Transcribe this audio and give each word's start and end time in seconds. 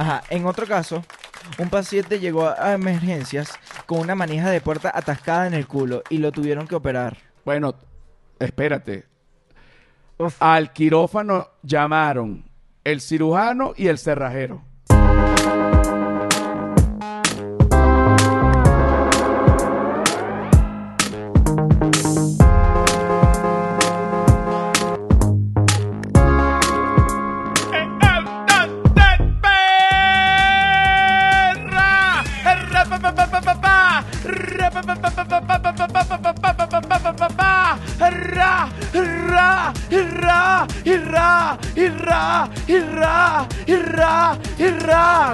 Ajá, 0.00 0.22
en 0.30 0.46
otro 0.46 0.66
caso, 0.66 1.04
un 1.58 1.68
paciente 1.68 2.20
llegó 2.20 2.48
a 2.48 2.72
emergencias 2.72 3.52
con 3.84 3.98
una 3.98 4.14
manija 4.14 4.48
de 4.48 4.62
puerta 4.62 4.90
atascada 4.94 5.46
en 5.46 5.52
el 5.52 5.66
culo 5.66 6.02
y 6.08 6.16
lo 6.16 6.32
tuvieron 6.32 6.66
que 6.66 6.74
operar. 6.74 7.18
Bueno, 7.44 7.74
espérate. 8.38 9.04
Al 10.38 10.72
quirófano 10.72 11.48
llamaron 11.62 12.50
el 12.82 13.02
cirujano 13.02 13.74
y 13.76 13.88
el 13.88 13.98
cerrajero. 13.98 14.62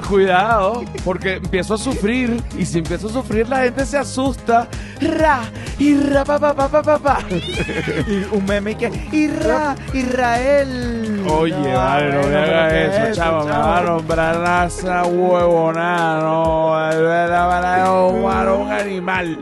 Cuidado, 0.08 0.84
porque 1.04 1.34
empiezo 1.34 1.74
a 1.74 1.78
sufrir 1.78 2.42
y 2.58 2.64
si 2.64 2.78
empiezo 2.78 3.08
a 3.08 3.12
sufrir 3.12 3.48
la 3.48 3.62
gente 3.62 3.86
se 3.86 3.98
asusta. 3.98 4.68
Ra, 5.00 5.40
irra, 5.78 6.24
pa, 6.24 6.38
pa, 6.38 6.54
pa, 6.54 6.68
pa, 6.68 6.82
pa, 6.82 6.98
pa. 6.98 7.18
Y 7.30 8.26
un 8.34 8.44
meme 8.46 8.76
que 8.76 8.90
Irra, 9.12 9.74
Israel. 9.92 11.22
Oye, 11.28 11.72
vale, 11.72 12.12
no 12.12 12.28
me 12.28 12.36
hagas 12.36 12.72
pero 12.72 12.90
¿qué 12.90 12.96
eso, 12.96 13.06
es 13.08 13.16
chavo. 13.16 13.44
Me 13.44 13.50
va 13.50 13.78
a 13.78 13.82
nombrar 13.82 14.36
raza 14.38 15.04
huevonada, 15.04 16.20
no. 16.22 16.90
El 16.90 18.16
humano 18.16 18.54
es 18.54 18.60
un 18.60 18.72
animal. 18.72 19.35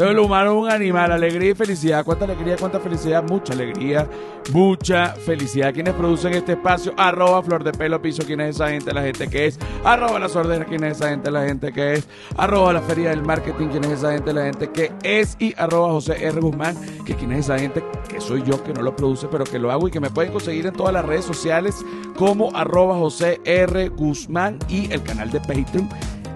Entonces 0.00 0.16
el 0.16 0.24
humano 0.24 0.52
es 0.52 0.56
un 0.56 0.70
animal. 0.70 1.12
Alegría 1.12 1.50
y 1.50 1.54
felicidad. 1.54 2.02
¿Cuánta 2.06 2.24
alegría, 2.24 2.56
cuánta 2.58 2.80
felicidad? 2.80 3.22
Mucha 3.22 3.52
alegría, 3.52 4.08
mucha 4.50 5.08
felicidad. 5.08 5.74
¿Quiénes 5.74 5.92
producen 5.92 6.32
este 6.32 6.52
espacio? 6.52 6.94
Arroba 6.96 7.42
Flor 7.42 7.62
de 7.62 7.72
Pelo 7.72 8.00
Piso. 8.00 8.22
¿Quién 8.24 8.40
es 8.40 8.56
esa 8.56 8.70
gente? 8.70 8.94
La 8.94 9.02
gente 9.02 9.28
que 9.28 9.44
es. 9.44 9.58
Arroba 9.84 10.18
La 10.18 10.30
Sordera. 10.30 10.64
¿Quién 10.64 10.84
es 10.84 10.96
esa 10.96 11.10
gente? 11.10 11.30
La 11.30 11.44
gente 11.44 11.70
que 11.70 11.92
es. 11.92 12.08
Arroba 12.38 12.72
La 12.72 12.80
Feria 12.80 13.10
del 13.10 13.22
Marketing. 13.22 13.66
¿Quién 13.66 13.84
es 13.84 13.90
esa 13.90 14.12
gente? 14.12 14.32
La 14.32 14.44
gente 14.44 14.70
que 14.70 14.90
es. 15.02 15.36
Y 15.38 15.52
arroba 15.58 15.90
José 15.90 16.24
R. 16.24 16.40
Guzmán. 16.40 16.76
Que 17.04 17.14
quién 17.14 17.32
es 17.32 17.40
esa 17.40 17.58
gente 17.58 17.84
que 18.08 18.22
soy 18.22 18.42
yo 18.42 18.64
que 18.64 18.72
no 18.72 18.80
lo 18.80 18.96
produce, 18.96 19.28
pero 19.30 19.44
que 19.44 19.58
lo 19.58 19.70
hago 19.70 19.86
y 19.86 19.90
que 19.90 20.00
me 20.00 20.08
pueden 20.08 20.32
conseguir 20.32 20.64
en 20.64 20.72
todas 20.72 20.94
las 20.94 21.04
redes 21.04 21.26
sociales 21.26 21.84
como 22.16 22.56
arroba 22.56 22.96
José 22.96 23.38
R. 23.44 23.90
Guzmán 23.90 24.60
y 24.66 24.90
el 24.92 25.02
canal 25.02 25.30
de 25.30 25.40
Patreon, 25.40 25.90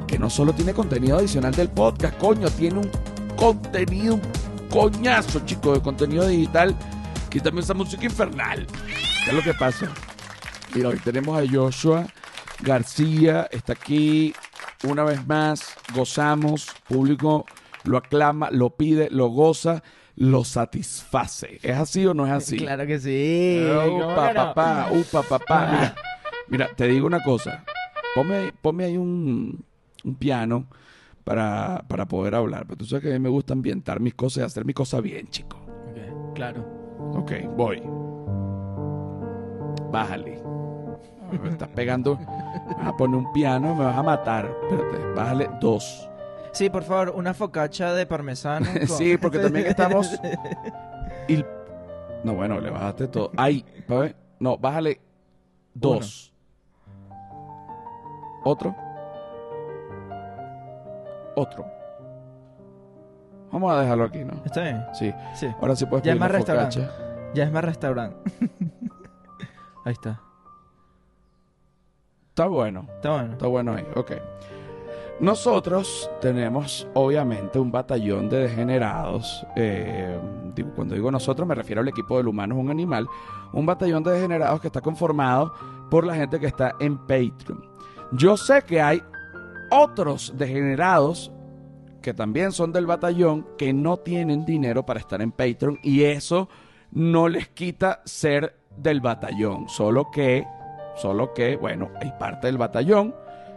que 0.06 0.18
no 0.18 0.28
solo 0.28 0.52
tiene 0.52 0.74
contenido 0.74 1.16
adicional 1.16 1.54
del 1.54 1.70
podcast, 1.70 2.18
coño, 2.18 2.50
tiene 2.50 2.80
un 2.80 3.13
contenido, 3.44 4.14
un 4.14 4.68
coñazo, 4.70 5.40
chicos, 5.44 5.74
de 5.76 5.82
contenido 5.82 6.26
digital, 6.26 6.74
que 7.28 7.40
también 7.40 7.62
esa 7.62 7.74
música 7.74 8.04
infernal. 8.06 8.66
¿Qué 9.22 9.30
es 9.30 9.36
lo 9.36 9.42
que 9.42 9.52
pasa? 9.52 9.90
Mira, 10.74 10.88
hoy 10.88 10.98
tenemos 11.00 11.38
a 11.38 11.44
Joshua 11.46 12.06
García, 12.60 13.46
está 13.50 13.74
aquí 13.74 14.34
una 14.84 15.04
vez 15.04 15.26
más, 15.26 15.74
gozamos, 15.94 16.68
público 16.88 17.44
lo 17.84 17.98
aclama, 17.98 18.48
lo 18.50 18.70
pide, 18.70 19.10
lo 19.10 19.26
goza, 19.28 19.82
lo 20.16 20.42
satisface. 20.42 21.58
¿Es 21.62 21.76
así 21.76 22.06
o 22.06 22.14
no 22.14 22.24
es 22.26 22.32
así? 22.32 22.56
Claro 22.56 22.86
que 22.86 22.98
sí. 22.98 23.62
¿cómo 23.90 24.12
Upa, 24.12 24.32
no? 24.32 24.34
papá, 24.34 24.88
upa, 24.90 25.22
papá. 25.22 25.66
Mira, 26.48 26.66
mira, 26.66 26.68
te 26.74 26.86
digo 26.88 27.06
una 27.06 27.22
cosa. 27.22 27.62
Ponme, 28.14 28.36
ahí- 28.36 28.52
ponme 28.62 28.84
ahí 28.86 28.96
un, 28.96 29.62
un 30.02 30.14
piano 30.14 30.66
para, 31.24 31.84
para 31.88 32.06
poder 32.06 32.34
hablar. 32.34 32.64
Pero 32.66 32.76
tú 32.78 32.84
sabes 32.84 33.02
que 33.04 33.10
a 33.10 33.12
mí 33.14 33.18
me 33.18 33.28
gusta 33.28 33.52
ambientar 33.54 34.00
mis 34.00 34.14
cosas 34.14 34.38
y 34.42 34.46
hacer 34.46 34.64
mis 34.64 34.74
cosas 34.74 35.02
bien, 35.02 35.28
chico. 35.28 35.56
Ok, 35.90 36.34
claro. 36.34 36.64
Ok, 37.14 37.32
voy. 37.56 37.82
Bájale. 39.90 40.42
Me 41.42 41.48
estás 41.50 41.68
pegando. 41.70 42.16
Me 42.16 42.74
vas 42.76 42.86
a 42.88 42.96
poner 42.96 43.16
un 43.16 43.32
piano, 43.32 43.74
me 43.74 43.84
vas 43.84 43.96
a 43.96 44.02
matar. 44.02 44.50
Espérate, 44.62 44.98
bájale 45.14 45.50
dos. 45.60 46.08
Sí, 46.52 46.70
por 46.70 46.84
favor, 46.84 47.12
una 47.16 47.34
focacha 47.34 47.92
de 47.94 48.06
parmesano. 48.06 48.66
con- 48.86 48.86
Sí, 48.88 49.16
porque 49.16 49.38
también 49.38 49.66
estamos. 49.66 50.10
No, 52.24 52.34
bueno, 52.34 52.58
le 52.58 52.70
bajaste 52.70 53.06
todo. 53.08 53.30
Ver. 53.86 54.16
No, 54.40 54.56
bájale 54.56 54.98
dos. 55.74 56.32
Otro. 58.44 58.74
Otro. 61.36 61.66
Vamos 63.52 63.72
a 63.72 63.80
dejarlo 63.80 64.04
aquí, 64.04 64.24
¿no? 64.24 64.34
Está 64.44 64.62
bien. 64.62 64.84
Sí. 64.92 65.12
Sí. 65.34 65.48
Ahora 65.60 65.76
sí 65.76 65.86
puedes 65.86 66.04
Ya 66.04 66.12
es 66.12 66.18
más 66.18 66.30
restaurante. 66.30 66.88
Ya 67.34 67.44
es 67.44 67.52
más 67.52 67.64
restaurante. 67.64 68.16
Ahí 69.84 69.92
está. 69.92 70.20
Está 72.30 72.46
bueno. 72.46 72.86
Está 72.96 73.12
bueno. 73.12 73.32
Está 73.32 73.46
bueno 73.46 73.74
ahí, 73.74 73.86
ok. 73.94 74.12
Nosotros 75.20 76.10
tenemos, 76.20 76.88
obviamente, 76.94 77.60
un 77.60 77.70
batallón 77.70 78.28
de 78.28 78.40
degenerados. 78.40 79.46
eh, 79.54 80.18
digo, 80.56 80.70
cuando 80.74 80.96
digo 80.96 81.12
nosotros, 81.12 81.46
me 81.46 81.54
refiero 81.54 81.80
al 81.80 81.86
equipo 81.88 82.16
del 82.16 82.26
humano 82.26 82.56
es 82.56 82.60
un 82.60 82.70
animal. 82.70 83.06
Un 83.52 83.66
batallón 83.66 84.02
de 84.02 84.10
degenerados 84.10 84.60
que 84.60 84.66
está 84.66 84.80
conformado 84.80 85.54
por 85.90 86.04
la 86.04 86.16
gente 86.16 86.40
que 86.40 86.46
está 86.46 86.74
en 86.80 86.98
Patreon. 86.98 87.64
Yo 88.10 88.36
sé 88.36 88.62
que 88.62 88.80
hay 88.82 89.00
otros 89.74 90.34
degenerados 90.36 91.32
que 92.02 92.14
también 92.14 92.52
son 92.52 92.72
del 92.72 92.86
batallón 92.86 93.46
que 93.56 93.72
no 93.72 93.96
tienen 93.96 94.44
dinero 94.44 94.84
para 94.84 95.00
estar 95.00 95.22
en 95.22 95.32
Patreon 95.32 95.78
y 95.82 96.04
eso 96.04 96.48
no 96.90 97.28
les 97.28 97.48
quita 97.48 98.02
ser 98.04 98.56
del 98.76 99.00
batallón. 99.00 99.68
Solo 99.68 100.10
que, 100.10 100.44
solo 100.96 101.32
que, 101.32 101.56
bueno, 101.56 101.90
hay 102.00 102.12
parte 102.18 102.46
del 102.46 102.58
batallón 102.58 103.14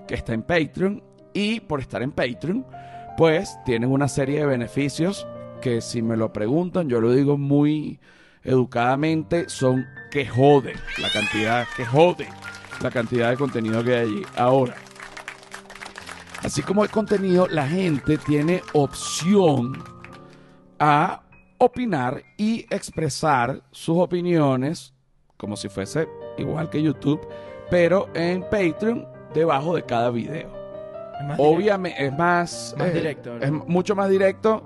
que 0.07 0.15
está 0.15 0.33
en 0.33 0.43
Patreon 0.43 1.03
y 1.33 1.59
por 1.59 1.81
estar 1.81 2.01
en 2.01 2.11
Patreon, 2.11 2.65
pues 3.17 3.57
tienen 3.65 3.91
una 3.91 4.07
serie 4.07 4.39
de 4.39 4.45
beneficios 4.45 5.27
que 5.61 5.81
si 5.81 6.01
me 6.01 6.15
lo 6.15 6.31
preguntan, 6.31 6.87
yo 6.87 7.01
lo 7.01 7.11
digo 7.11 7.37
muy 7.37 7.99
educadamente, 8.43 9.49
son 9.49 9.85
que 10.09 10.25
jode 10.25 10.73
la 11.01 11.09
cantidad, 11.09 11.67
que 11.75 11.85
jode 11.85 12.27
la 12.81 12.91
cantidad 12.91 13.29
de 13.29 13.37
contenido 13.37 13.83
que 13.83 13.95
hay 13.95 14.05
allí. 14.05 14.21
Ahora, 14.37 14.75
así 16.43 16.61
como 16.61 16.83
el 16.83 16.89
contenido, 16.89 17.47
la 17.47 17.67
gente 17.67 18.17
tiene 18.17 18.61
opción 18.73 19.83
a 20.79 21.21
opinar 21.57 22.23
y 22.37 22.65
expresar 22.69 23.61
sus 23.71 23.97
opiniones 23.97 24.93
como 25.37 25.55
si 25.55 25.69
fuese 25.69 26.07
igual 26.37 26.69
que 26.69 26.81
YouTube, 26.81 27.21
pero 27.69 28.09
en 28.13 28.41
Patreon 28.43 29.07
debajo 29.33 29.75
de 29.75 29.83
cada 29.83 30.09
video. 30.09 30.49
Es. 31.31 31.35
Obviamente 31.39 32.05
es 32.05 32.15
más, 32.15 32.75
Más 32.77 32.89
eh, 32.89 32.93
directo, 32.93 33.33
¿verdad? 33.33 33.47
es 33.47 33.67
mucho 33.67 33.95
más 33.95 34.09
directo 34.09 34.63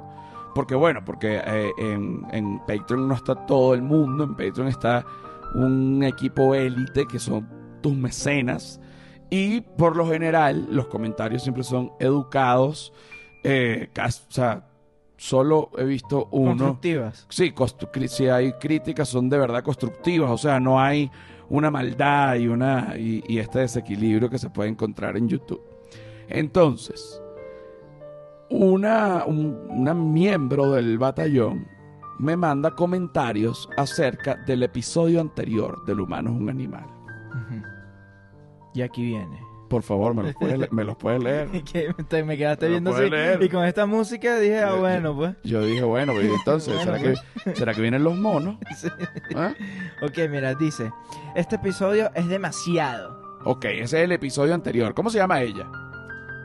porque 0.54 0.76
bueno, 0.76 1.04
porque 1.06 1.42
eh, 1.46 1.72
en, 1.78 2.26
en 2.32 2.60
Patreon 2.60 3.08
no 3.08 3.16
está 3.16 3.36
todo 3.46 3.74
el 3.74 3.82
mundo, 3.82 4.26
en 4.26 4.36
Patreon 4.36 4.68
está 4.68 5.06
un 5.56 6.04
equipo 6.04 6.56
élite 6.56 7.06
que 7.08 7.20
son 7.20 7.48
tus 7.82 7.96
mecenas 7.96 8.80
y 9.32 9.62
por 9.62 9.96
lo 9.96 10.06
general 10.08 10.68
los 10.70 10.86
comentarios 10.88 11.42
siempre 11.42 11.64
son 11.64 11.94
educados, 12.00 12.94
eh, 13.44 13.90
o 13.98 14.10
sea, 14.32 14.68
solo 15.18 15.72
he 15.78 15.84
visto 15.86 16.28
uno. 16.32 16.50
Constructivas. 16.52 17.26
Sí, 17.30 17.52
si 18.08 18.28
hay 18.28 18.54
críticas 18.54 19.10
son 19.10 19.30
de 19.30 19.40
verdad 19.40 19.64
constructivas, 19.64 20.30
o 20.30 20.38
sea, 20.38 20.60
no 20.60 20.80
hay 20.80 21.10
una 21.50 21.72
maldad 21.72 22.36
y, 22.36 22.48
una, 22.48 22.94
y, 22.98 23.24
y 23.28 23.40
este 23.40 23.60
desequilibrio 23.60 24.30
que 24.30 24.38
se 24.38 24.50
puede 24.50 24.70
encontrar 24.70 25.18
en 25.18 25.28
YouTube. 25.28 25.62
Entonces, 26.28 27.22
una, 28.50 29.26
un- 29.26 29.58
una 29.70 29.94
miembro 29.94 30.72
del 30.72 30.98
batallón 30.98 31.68
me 32.20 32.36
manda 32.38 32.72
comentarios 32.72 33.68
acerca 33.78 34.36
del 34.46 34.64
episodio 34.64 35.20
anterior 35.22 35.84
del 35.86 36.02
humano 36.02 36.32
es 36.32 36.38
un 36.38 36.50
animal. 36.50 36.86
Ujú. 37.30 37.62
Y 38.74 38.82
aquí 38.82 39.04
viene. 39.06 39.40
Por 39.70 39.84
favor, 39.84 40.14
me 40.14 40.24
los 40.24 40.36
puedes, 40.36 40.72
me 40.74 40.84
los 40.84 40.98
puedes 40.98 41.24
leer. 41.24 41.48
Que 41.64 41.94
te- 42.10 42.24
me 42.26 42.38
quedaste 42.38 42.68
viendo 42.68 42.94
así. 42.94 43.10
leer. 43.10 43.42
Y 43.42 43.48
con 43.48 43.64
esta 43.64 43.86
música 43.86 44.38
dije, 44.38 44.60
ah, 44.62 44.74
bueno, 44.74 45.16
pues. 45.16 45.36
Yo 45.46 45.64
dije, 45.64 45.84
bueno, 45.84 46.12
pues, 46.14 46.26
entonces, 46.30 46.76
Bueno, 46.76 46.98
¿será, 46.98 47.16
que, 47.46 47.56
¿será 47.56 47.74
que 47.74 47.82
vienen 47.82 48.04
los 48.04 48.18
monos? 48.18 48.58
Sí. 48.78 48.90
¿Ah? 49.36 49.54
Ok, 50.02 50.18
mira, 50.30 50.56
dice: 50.56 50.92
Este 51.36 51.56
episodio 51.56 52.12
es 52.16 52.28
demasiado. 52.28 53.22
Ok, 53.46 53.66
ese 53.66 53.84
es 54.00 54.04
el 54.04 54.12
episodio 54.12 54.54
anterior. 54.54 54.94
¿Cómo 54.94 55.10
se 55.10 55.18
llama 55.20 55.42
ella? 55.42 55.68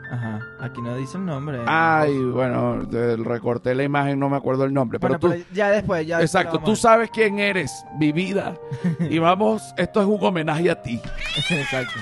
Ajá, 0.09 0.39
aquí 0.61 0.81
no 0.81 0.95
dice 0.95 1.17
el 1.17 1.25
nombre. 1.25 1.59
Ay, 1.67 2.17
bueno, 2.17 2.85
de- 2.85 3.17
recorté 3.17 3.75
la 3.75 3.83
imagen, 3.83 4.17
no 4.19 4.29
me 4.29 4.37
acuerdo 4.37 4.63
el 4.63 4.73
nombre, 4.73 4.99
bueno, 4.99 5.19
pero 5.19 5.33
tú... 5.33 5.39
pero 5.39 5.53
ya 5.53 5.69
después, 5.69 6.07
ya. 6.07 6.21
Exacto, 6.21 6.57
tú 6.59 6.63
vamos 6.65 6.79
sabes 6.79 7.09
quién 7.11 7.39
eres, 7.39 7.83
mi 7.99 8.11
vida. 8.11 8.55
Y 9.09 9.19
vamos, 9.19 9.73
esto 9.77 9.99
es 10.01 10.07
un 10.07 10.17
homenaje 10.23 10.69
a 10.71 10.81
ti. 10.81 11.01
Exacto. 11.49 11.99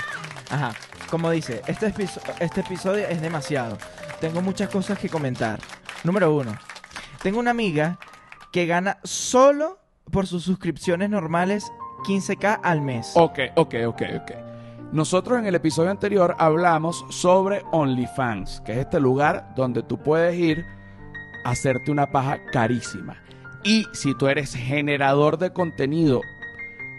Ajá. 0.51 0.73
como 1.09 1.31
dice, 1.31 1.61
este, 1.67 1.87
episo- 1.87 2.21
este 2.39 2.61
episodio 2.61 3.07
es 3.07 3.21
demasiado. 3.21 3.77
Tengo 4.21 4.41
muchas 4.41 4.69
cosas 4.69 4.97
que 4.99 5.09
comentar. 5.09 5.59
Número 6.03 6.33
uno, 6.33 6.55
tengo 7.23 7.39
una 7.39 7.51
amiga 7.51 7.97
que 8.51 8.65
gana 8.67 8.97
solo 9.03 9.79
por 10.11 10.27
sus 10.27 10.43
suscripciones 10.43 11.09
normales 11.09 11.71
15k 12.07 12.59
al 12.63 12.81
mes. 12.81 13.11
Ok, 13.15 13.39
ok, 13.55 13.75
ok, 13.87 14.01
ok. 14.21 14.31
Nosotros 14.95 15.38
en 15.39 15.45
el 15.45 15.56
episodio 15.56 15.92
anterior 15.92 16.38
hablamos 16.39 17.06
sobre 17.09 17.63
OnlyFans, 17.74 18.62
que 18.62 18.71
es 18.71 18.77
este 18.77 19.01
lugar 19.01 19.53
donde 19.53 19.83
tú 19.83 19.97
puedes 19.97 20.39
ir 20.39 20.65
a 21.44 21.50
hacerte 21.50 21.92
una 21.92 22.13
paja 22.13 22.39
carísima. 22.53 23.21
Y 23.62 23.83
si 23.92 24.18
tú 24.18 24.30
eres 24.30 24.56
generador 24.56 25.38
de 25.38 25.51
contenido 25.51 26.21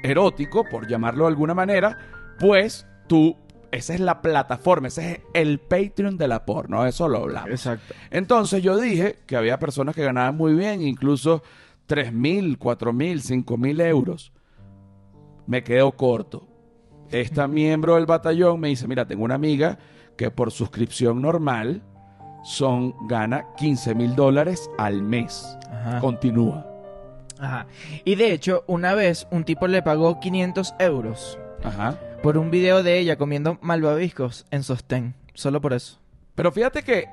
erótico, 0.02 0.64
por 0.64 0.87
llamarlo 0.87 1.25
de 1.25 1.31
alguna 1.31 1.54
manera, 1.54 1.96
pues 2.38 2.87
tú, 3.06 3.34
esa 3.70 3.94
es 3.94 4.00
la 4.00 4.20
plataforma, 4.20 4.88
ese 4.88 5.12
es 5.12 5.20
el 5.32 5.58
Patreon 5.58 6.19
de 6.19 6.28
la 6.28 6.44
porno, 6.44 6.84
eso 6.84 7.08
lo 7.08 7.20
hablamos. 7.22 7.49
Exacto. 7.49 7.94
Entonces 8.10 8.62
yo 8.62 8.76
dije 8.76 9.20
que 9.25 9.37
había 9.37 9.58
personas 9.58 9.94
que 9.94 10.04
ganaban 10.04 10.37
muy 10.37 10.52
bien, 10.52 10.82
incluso 10.82 11.42
3 11.87 12.12
mil, 12.12 12.58
4 12.58 12.92
mil, 12.92 13.22
5 13.22 13.56
mil 13.56 13.81
euros. 13.81 14.34
Me 15.46 15.64
quedo 15.64 15.92
corto. 15.92 16.46
Esta 17.10 17.46
miembro 17.48 17.94
del 17.94 18.06
batallón 18.06 18.60
me 18.60 18.68
dice, 18.68 18.86
mira, 18.88 19.06
tengo 19.06 19.24
una 19.24 19.34
amiga 19.36 19.78
que 20.16 20.30
por 20.30 20.50
suscripción 20.50 21.20
normal 21.22 21.82
son, 22.42 22.94
gana 23.08 23.44
15 23.56 23.94
mil 23.94 24.14
dólares 24.14 24.70
al 24.78 25.02
mes. 25.02 25.56
Ajá. 25.70 26.00
Continúa. 26.00 26.66
Ajá. 27.38 27.66
Y 28.04 28.14
de 28.14 28.32
hecho, 28.32 28.64
una 28.66 28.94
vez 28.94 29.26
un 29.30 29.44
tipo 29.44 29.66
le 29.66 29.82
pagó 29.82 30.20
500 30.20 30.74
euros 30.78 31.38
Ajá. 31.64 31.98
por 32.22 32.38
un 32.38 32.50
video 32.50 32.82
de 32.82 32.98
ella 32.98 33.16
comiendo 33.16 33.58
malvaviscos 33.60 34.46
en 34.50 34.62
sostén. 34.62 35.14
Solo 35.34 35.60
por 35.60 35.72
eso. 35.74 35.98
Pero 36.34 36.50
fíjate 36.52 36.82
que 36.82 37.08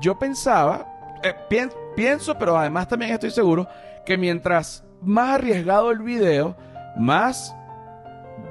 yo 0.00 0.18
pensaba, 0.18 0.86
eh, 1.22 1.34
pien- 1.50 1.72
pienso, 1.96 2.38
pero 2.38 2.56
además 2.56 2.88
también 2.88 3.12
estoy 3.12 3.30
seguro, 3.30 3.66
que 4.06 4.16
mientras 4.16 4.84
más 5.02 5.34
arriesgado 5.34 5.90
el 5.90 5.98
video, 5.98 6.56
más 6.96 7.54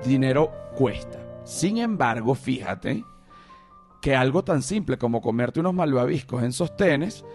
dinero 0.06 0.52
cuesta. 0.78 1.20
Sin 1.44 1.78
embargo, 1.78 2.36
fíjate 2.36 3.04
que 4.02 4.16
algo 4.16 4.44
tan 4.44 4.62
simple 4.62 4.98
como 4.98 5.22
comerte 5.22 5.60
unos 5.60 5.74
malvaviscos 5.74 6.44
en 6.44 6.54
sostenes 6.54 7.26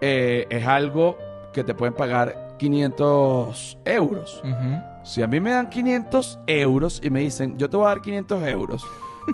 eh, 0.00 0.46
es 0.50 0.66
algo 0.66 1.16
que 1.52 1.62
te 1.64 1.74
pueden 1.74 1.94
pagar 1.94 2.56
500 2.58 3.78
euros. 3.84 4.42
Si 5.04 5.22
a 5.22 5.26
mí 5.26 5.40
me 5.40 5.50
dan 5.52 5.70
500 5.70 6.38
euros 6.46 7.00
y 7.02 7.10
me 7.10 7.20
dicen, 7.20 7.56
yo 7.56 7.70
te 7.70 7.76
voy 7.76 7.86
a 7.86 7.88
dar 7.90 8.00
500 8.02 8.42
euros 8.48 8.84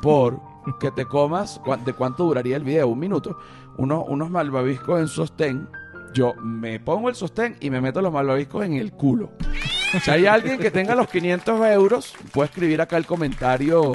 por 0.02 0.38
que 0.80 0.90
te 0.90 1.04
comas, 1.04 1.60
¿cuán- 1.64 1.84
¿de 1.84 1.92
cuánto 1.92 2.24
duraría 2.24 2.56
el 2.56 2.64
video? 2.64 2.88
Un 2.88 2.98
minuto. 2.98 3.36
Unos, 3.76 4.04
unos 4.08 4.30
malvaviscos 4.30 5.00
en 5.00 5.08
sostén. 5.08 5.68
Yo 6.14 6.34
me 6.34 6.80
pongo 6.80 7.08
el 7.08 7.14
sostén 7.14 7.56
y 7.60 7.70
me 7.70 7.80
meto 7.80 8.00
los 8.00 8.12
malvaviscos 8.12 8.64
en 8.64 8.74
el 8.74 8.92
culo. 8.92 9.32
Si 10.02 10.10
hay 10.10 10.26
alguien 10.26 10.58
que 10.58 10.70
tenga 10.72 10.94
los 10.96 11.08
500 11.08 11.66
euros, 11.68 12.14
puede 12.32 12.48
escribir 12.48 12.80
acá 12.80 12.96
el 12.96 13.06
comentario 13.06 13.92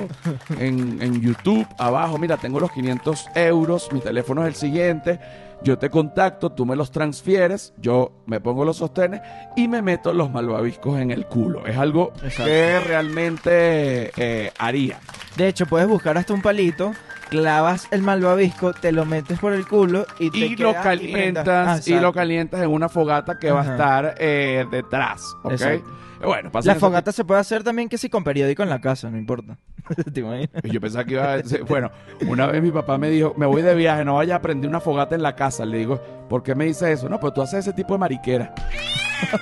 en, 0.57 1.01
en 1.01 1.21
YouTube 1.21 1.67
abajo. 1.77 2.17
Mira, 2.17 2.37
tengo 2.37 2.59
los 2.59 2.71
500 2.71 3.25
euros, 3.35 3.89
mi 3.91 3.99
teléfono 3.99 4.41
es 4.43 4.47
el 4.49 4.55
siguiente. 4.55 5.19
Yo 5.61 5.77
te 5.77 5.89
contacto, 5.89 6.53
tú 6.53 6.65
me 6.65 6.77
los 6.77 6.89
transfieres, 6.91 7.73
yo 7.77 8.13
me 8.27 8.39
pongo 8.39 8.63
los 8.63 8.77
sostenes 8.77 9.19
y 9.57 9.67
me 9.67 9.81
meto 9.81 10.13
los 10.13 10.31
malvaviscos 10.31 10.97
en 10.99 11.11
el 11.11 11.25
culo. 11.25 11.65
Es 11.65 11.75
algo 11.77 12.13
Exacto. 12.23 12.45
que 12.45 12.79
realmente 12.79 14.11
eh, 14.15 14.51
haría. 14.57 14.99
De 15.35 15.49
hecho, 15.49 15.65
puedes 15.65 15.87
buscar 15.89 16.17
hasta 16.17 16.33
un 16.33 16.41
palito, 16.41 16.93
clavas 17.29 17.87
el 17.91 18.01
malvavisco, 18.01 18.73
te 18.73 18.91
lo 18.91 19.05
metes 19.05 19.39
por 19.39 19.53
el 19.53 19.67
culo 19.67 20.05
y 20.19 20.29
te 20.29 20.37
Y 20.37 20.55
lo 20.55 20.73
calientas 20.73 21.87
Ah, 21.87 21.91
y 21.91 21.99
lo 21.99 22.11
calientas 22.11 22.61
en 22.61 22.69
una 22.69 22.89
fogata 22.89 23.37
que 23.37 23.51
va 23.51 23.61
a 23.61 23.71
estar 23.71 24.15
eh, 24.19 24.65
detrás. 24.69 25.35
¿ok? 25.43 25.51
Exacto. 25.53 25.89
Bueno, 26.21 26.51
pasa 26.51 26.73
La 26.73 26.79
fogata 26.79 27.11
se 27.13 27.23
puede 27.23 27.39
hacer 27.39 27.63
también 27.63 27.87
que 27.87 27.97
si 27.97 28.09
con 28.09 28.23
periódico 28.23 28.61
en 28.61 28.69
la 28.69 28.81
casa, 28.81 29.09
no 29.09 29.17
importa. 29.17 29.57
¿Te 30.13 30.19
imaginas? 30.19 30.49
Yo 30.63 30.81
pensaba 30.81 31.05
que 31.05 31.13
iba 31.13 31.31
a 31.31 31.37
decir, 31.37 31.63
bueno, 31.63 31.89
una 32.27 32.47
vez 32.47 32.61
mi 32.61 32.71
papá 32.71 32.97
me 32.97 33.09
dijo, 33.09 33.33
me 33.37 33.45
voy 33.45 33.61
de 33.61 33.73
viaje, 33.73 34.03
no 34.03 34.15
vaya 34.15 34.35
a 34.35 34.41
prender 34.41 34.69
una 34.69 34.81
fogata 34.81 35.15
en 35.15 35.23
la 35.23 35.35
casa. 35.35 35.63
Le 35.65 35.77
digo, 35.77 36.01
¿por 36.27 36.43
qué 36.43 36.55
me 36.55 36.65
dice 36.65 36.91
eso? 36.91 37.07
No, 37.07 37.19
pero 37.19 37.31
tú 37.31 37.41
haces 37.41 37.59
ese 37.59 37.73
tipo 37.73 37.93
de 37.93 37.99
mariquera. 37.99 38.53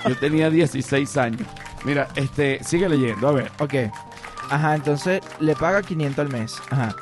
Yo 0.08 0.16
tenía 0.18 0.50
16 0.50 1.16
años. 1.16 1.42
Mira, 1.84 2.08
este, 2.14 2.62
sigue 2.62 2.88
leyendo, 2.88 3.28
a 3.28 3.32
ver. 3.32 3.50
Ok. 3.58 3.74
Ajá, 4.50 4.74
entonces 4.76 5.20
le 5.40 5.54
paga 5.56 5.82
500 5.82 6.18
al 6.26 6.32
mes. 6.32 6.56
Ajá. 6.70 6.94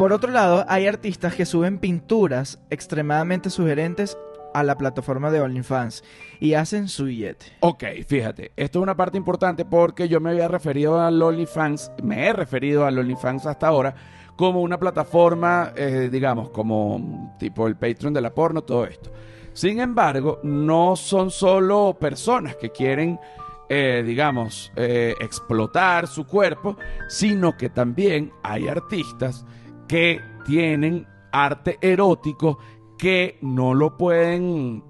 Por 0.00 0.14
otro 0.14 0.32
lado, 0.32 0.64
hay 0.66 0.86
artistas 0.86 1.34
que 1.34 1.44
suben 1.44 1.76
pinturas 1.78 2.58
extremadamente 2.70 3.50
sugerentes 3.50 4.16
a 4.54 4.62
la 4.62 4.78
plataforma 4.78 5.30
de 5.30 5.42
OnlyFans 5.42 6.04
y 6.40 6.54
hacen 6.54 6.88
su 6.88 7.04
billete. 7.04 7.44
Ok, 7.60 7.84
fíjate, 8.06 8.50
esto 8.56 8.78
es 8.78 8.82
una 8.82 8.96
parte 8.96 9.18
importante 9.18 9.66
porque 9.66 10.08
yo 10.08 10.18
me 10.18 10.30
había 10.30 10.48
referido 10.48 10.98
al 10.98 11.20
OnlyFans, 11.20 11.92
me 12.02 12.28
he 12.28 12.32
referido 12.32 12.86
al 12.86 12.98
OnlyFans 12.98 13.44
hasta 13.44 13.66
ahora 13.66 13.94
como 14.36 14.62
una 14.62 14.80
plataforma, 14.80 15.74
eh, 15.76 16.08
digamos, 16.10 16.48
como 16.48 17.36
tipo 17.38 17.66
el 17.66 17.76
Patreon 17.76 18.14
de 18.14 18.22
la 18.22 18.32
porno, 18.32 18.62
todo 18.62 18.86
esto. 18.86 19.12
Sin 19.52 19.80
embargo, 19.80 20.40
no 20.42 20.96
son 20.96 21.30
solo 21.30 21.98
personas 22.00 22.56
que 22.56 22.70
quieren, 22.70 23.20
eh, 23.68 24.02
digamos, 24.06 24.72
eh, 24.76 25.14
explotar 25.20 26.06
su 26.06 26.26
cuerpo, 26.26 26.78
sino 27.06 27.54
que 27.54 27.68
también 27.68 28.32
hay 28.42 28.66
artistas 28.66 29.44
que 29.90 30.20
tienen 30.46 31.04
arte 31.32 31.76
erótico 31.80 32.60
que 32.96 33.38
no 33.40 33.74
lo 33.74 33.96
pueden 33.96 34.84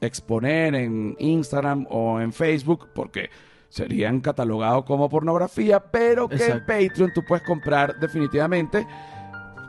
exponer 0.00 0.76
en 0.76 1.16
Instagram 1.18 1.84
o 1.90 2.20
en 2.20 2.32
Facebook 2.32 2.90
porque 2.94 3.28
serían 3.68 4.20
catalogados 4.20 4.84
como 4.84 5.08
pornografía, 5.08 5.80
pero 5.80 6.28
que 6.28 6.36
Exacto. 6.36 6.72
en 6.72 6.88
Patreon 6.88 7.12
tú 7.12 7.24
puedes 7.26 7.44
comprar 7.44 7.98
definitivamente 7.98 8.86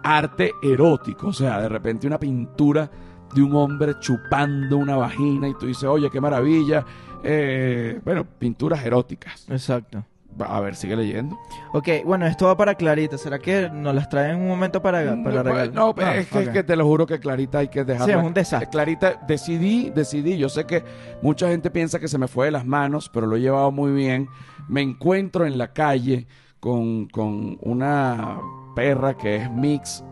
arte 0.04 0.52
erótico, 0.62 1.30
o 1.30 1.34
sea, 1.34 1.60
de 1.60 1.70
repente 1.70 2.06
una 2.06 2.20
pintura 2.20 2.88
de 3.34 3.42
un 3.42 3.56
hombre 3.56 3.96
chupando 4.00 4.78
una 4.78 4.96
vagina 4.96 5.50
y 5.50 5.56
tú 5.56 5.66
dices, 5.66 5.86
oye, 5.86 6.08
qué 6.12 6.22
maravilla, 6.22 6.86
Eh, 7.24 8.00
bueno, 8.06 8.24
pinturas 8.38 8.86
eróticas. 8.86 9.50
Exacto. 9.50 10.06
A 10.40 10.60
ver, 10.60 10.76
sigue 10.76 10.96
leyendo. 10.96 11.40
Ok, 11.74 11.90
bueno, 12.06 12.28
esto 12.28 12.46
va 12.46 12.58
para 12.58 12.76
Clarita. 12.76 13.18
¿Será 13.18 13.40
que 13.40 13.70
nos 13.70 13.96
las 13.96 14.10
traen 14.10 14.36
en 14.36 14.42
un 14.42 14.48
momento 14.48 14.82
para, 14.82 15.00
para 15.00 15.16
no, 15.16 15.44
regalar? 15.44 15.74
no, 15.74 15.96
pues, 15.96 16.08
es, 16.18 16.28
que, 16.28 16.40
es 16.44 16.50
que 16.50 16.64
te 16.64 16.76
lo 16.76 16.86
juro 16.86 17.06
que 17.06 17.20
Clarita 17.20 17.60
hay 17.60 17.70
que 17.70 17.84
dejarla. 17.84 18.14
Sí, 18.14 18.20
es 18.20 18.26
un 18.26 18.34
desastre. 18.34 18.70
Clarita, 18.70 19.20
decidí, 19.28 19.90
decidí. 19.90 20.38
Yo 20.38 20.50
sé 20.50 20.66
que 20.66 20.84
mucha 21.22 21.50
gente 21.50 21.72
piensa 21.72 22.00
que 22.00 22.08
se 22.08 22.18
me 22.18 22.28
fue 22.28 22.46
de 22.46 22.52
las 22.52 22.66
manos, 22.66 23.10
pero 23.10 23.26
lo 23.26 23.36
he 23.36 23.42
llevado 23.42 23.72
muy 23.72 23.92
bien. 23.92 24.28
Me 24.68 24.82
encuentro 24.82 25.46
en 25.46 25.58
la 25.58 25.74
calle 25.74 26.28
con, 26.60 27.08
con 27.08 27.58
una 27.62 28.40
perra 28.76 29.16
que 29.16 29.38
es 29.38 29.52
mix. 29.52 30.04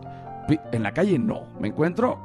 En 0.72 0.82
la 0.82 0.92
calle 0.92 1.18
no. 1.18 1.44
Me 1.60 1.68
encuentro 1.68 2.18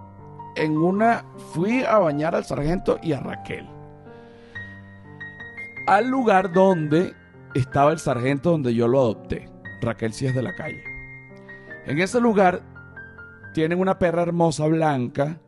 en 0.55 0.77
una. 0.77 1.25
Fui 1.53 1.83
a 1.83 1.99
bañar 1.99 2.35
al 2.35 2.45
sargento 2.45 2.99
y 3.01 3.13
a 3.13 3.19
Raquel. 3.19 3.67
Al 5.87 6.07
lugar 6.07 6.53
donde 6.53 7.20
estaba 7.53 7.91
el 7.91 7.99
sargento 7.99 8.51
donde 8.51 8.73
yo 8.73 8.87
lo 8.87 8.99
adopté. 8.99 9.49
Raquel 9.81 10.13
sí 10.13 10.25
es 10.25 10.35
de 10.35 10.43
la 10.43 10.55
calle. 10.55 10.83
En 11.85 11.99
ese 11.99 12.21
lugar 12.21 12.61
tienen 13.53 13.79
una 13.79 13.97
perra 13.99 14.21
hermosa 14.21 14.67
blanca 14.67 15.39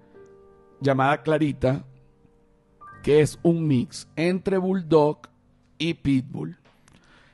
llamada 0.81 1.21
Clarita, 1.21 1.85
que 3.01 3.21
es 3.21 3.39
un 3.43 3.67
mix 3.67 4.07
entre 4.15 4.57
bulldog 4.57 5.19
y 5.77 5.93
pitbull. 5.93 6.57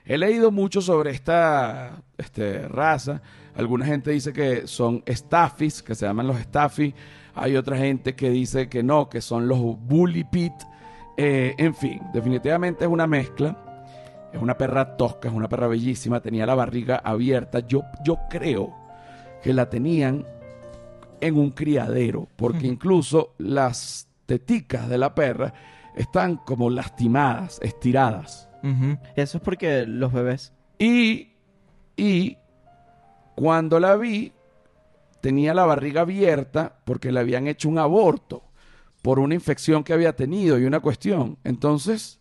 He 0.05 0.17
leído 0.17 0.51
mucho 0.51 0.81
sobre 0.81 1.11
esta 1.11 2.01
este, 2.17 2.67
raza. 2.67 3.21
Alguna 3.55 3.85
gente 3.85 4.11
dice 4.11 4.33
que 4.33 4.65
son 4.65 5.03
staffies, 5.07 5.83
que 5.83 5.93
se 5.93 6.07
llaman 6.07 6.27
los 6.27 6.39
staffies. 6.39 6.95
Hay 7.35 7.55
otra 7.55 7.77
gente 7.77 8.15
que 8.15 8.31
dice 8.31 8.69
que 8.69 8.81
no, 8.81 9.07
que 9.07 9.21
son 9.21 9.47
los 9.47 9.59
bully 9.59 10.23
pit. 10.23 10.53
Eh, 11.15 11.53
en 11.57 11.75
fin, 11.75 12.01
definitivamente 12.11 12.85
es 12.85 12.89
una 12.89 13.05
mezcla. 13.05 13.68
Es 14.33 14.41
una 14.41 14.57
perra 14.57 14.95
tosca, 14.97 15.29
es 15.29 15.33
una 15.33 15.49
perra 15.49 15.67
bellísima. 15.67 16.21
Tenía 16.21 16.45
la 16.45 16.55
barriga 16.55 16.97
abierta. 16.97 17.59
Yo, 17.59 17.83
yo 18.03 18.19
creo 18.29 18.75
que 19.41 19.53
la 19.53 19.69
tenían 19.69 20.25
en 21.21 21.37
un 21.37 21.51
criadero, 21.51 22.27
porque 22.35 22.67
incluso 22.67 23.33
las 23.37 24.07
teticas 24.25 24.87
de 24.87 24.97
la 24.97 25.13
perra 25.15 25.53
están 25.95 26.37
como 26.37 26.69
lastimadas, 26.69 27.59
estiradas. 27.61 28.49
Eso 29.15 29.37
es 29.37 29.43
porque 29.43 29.85
los 29.85 30.13
bebés. 30.13 30.53
Y, 30.77 31.33
y 31.97 32.37
cuando 33.35 33.79
la 33.79 33.95
vi, 33.95 34.33
tenía 35.21 35.53
la 35.53 35.65
barriga 35.65 36.01
abierta 36.01 36.77
porque 36.85 37.11
le 37.11 37.19
habían 37.19 37.47
hecho 37.47 37.69
un 37.69 37.79
aborto 37.79 38.43
por 39.01 39.19
una 39.19 39.33
infección 39.33 39.83
que 39.83 39.93
había 39.93 40.15
tenido 40.15 40.59
y 40.59 40.65
una 40.65 40.79
cuestión. 40.79 41.37
Entonces, 41.43 42.18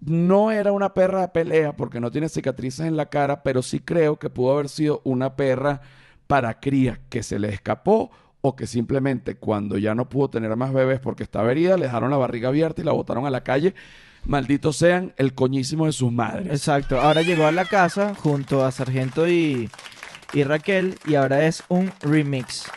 no 0.00 0.50
era 0.50 0.72
una 0.72 0.94
perra 0.94 1.22
de 1.22 1.28
pelea 1.28 1.76
porque 1.76 2.00
no 2.00 2.10
tiene 2.10 2.28
cicatrices 2.28 2.86
en 2.86 2.96
la 2.96 3.06
cara, 3.06 3.42
pero 3.42 3.62
sí 3.62 3.80
creo 3.80 4.18
que 4.18 4.30
pudo 4.30 4.52
haber 4.52 4.68
sido 4.68 5.00
una 5.04 5.36
perra 5.36 5.80
para 6.26 6.60
cría 6.60 7.00
que 7.08 7.22
se 7.22 7.38
le 7.38 7.48
escapó 7.48 8.10
o 8.40 8.54
que 8.54 8.66
simplemente 8.66 9.36
cuando 9.36 9.78
ya 9.78 9.94
no 9.94 10.08
pudo 10.08 10.30
tener 10.30 10.54
más 10.56 10.72
bebés 10.72 11.00
porque 11.00 11.24
estaba 11.24 11.50
herida, 11.50 11.76
le 11.76 11.86
dejaron 11.86 12.10
la 12.10 12.16
barriga 12.16 12.48
abierta 12.48 12.80
y 12.80 12.84
la 12.84 12.92
botaron 12.92 13.26
a 13.26 13.30
la 13.30 13.42
calle. 13.42 13.74
Malditos 14.24 14.76
sean 14.76 15.14
el 15.16 15.34
coñísimo 15.34 15.86
de 15.86 15.92
sus 15.92 16.12
madres. 16.12 16.48
Exacto. 16.48 17.00
Ahora 17.00 17.22
llegó 17.22 17.46
a 17.46 17.52
la 17.52 17.64
casa 17.64 18.14
junto 18.14 18.64
a 18.64 18.70
Sargento 18.70 19.28
y, 19.28 19.70
y 20.32 20.44
Raquel 20.44 20.98
y 21.06 21.14
ahora 21.14 21.46
es 21.46 21.64
un 21.68 21.90
remix. 22.00 22.70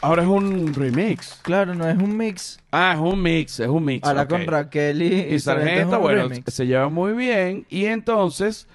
Ahora 0.00 0.22
es 0.22 0.28
un 0.28 0.72
remix. 0.74 1.40
Claro, 1.42 1.74
no 1.74 1.88
es 1.88 1.96
un 1.98 2.16
mix. 2.16 2.60
Ah, 2.70 2.92
es 2.94 3.00
un 3.00 3.20
mix, 3.20 3.58
es 3.58 3.68
un 3.68 3.84
mix. 3.84 4.06
Ahora 4.06 4.28
con 4.28 4.46
Raquel 4.46 5.02
y, 5.02 5.34
Y 5.34 5.38
Sargento, 5.40 5.98
bueno, 5.98 6.28
remix. 6.28 6.52
se 6.54 6.66
lleva 6.66 6.88
muy 6.88 7.12
bien. 7.14 7.66
Y 7.68 7.86
entonces, 7.86 8.68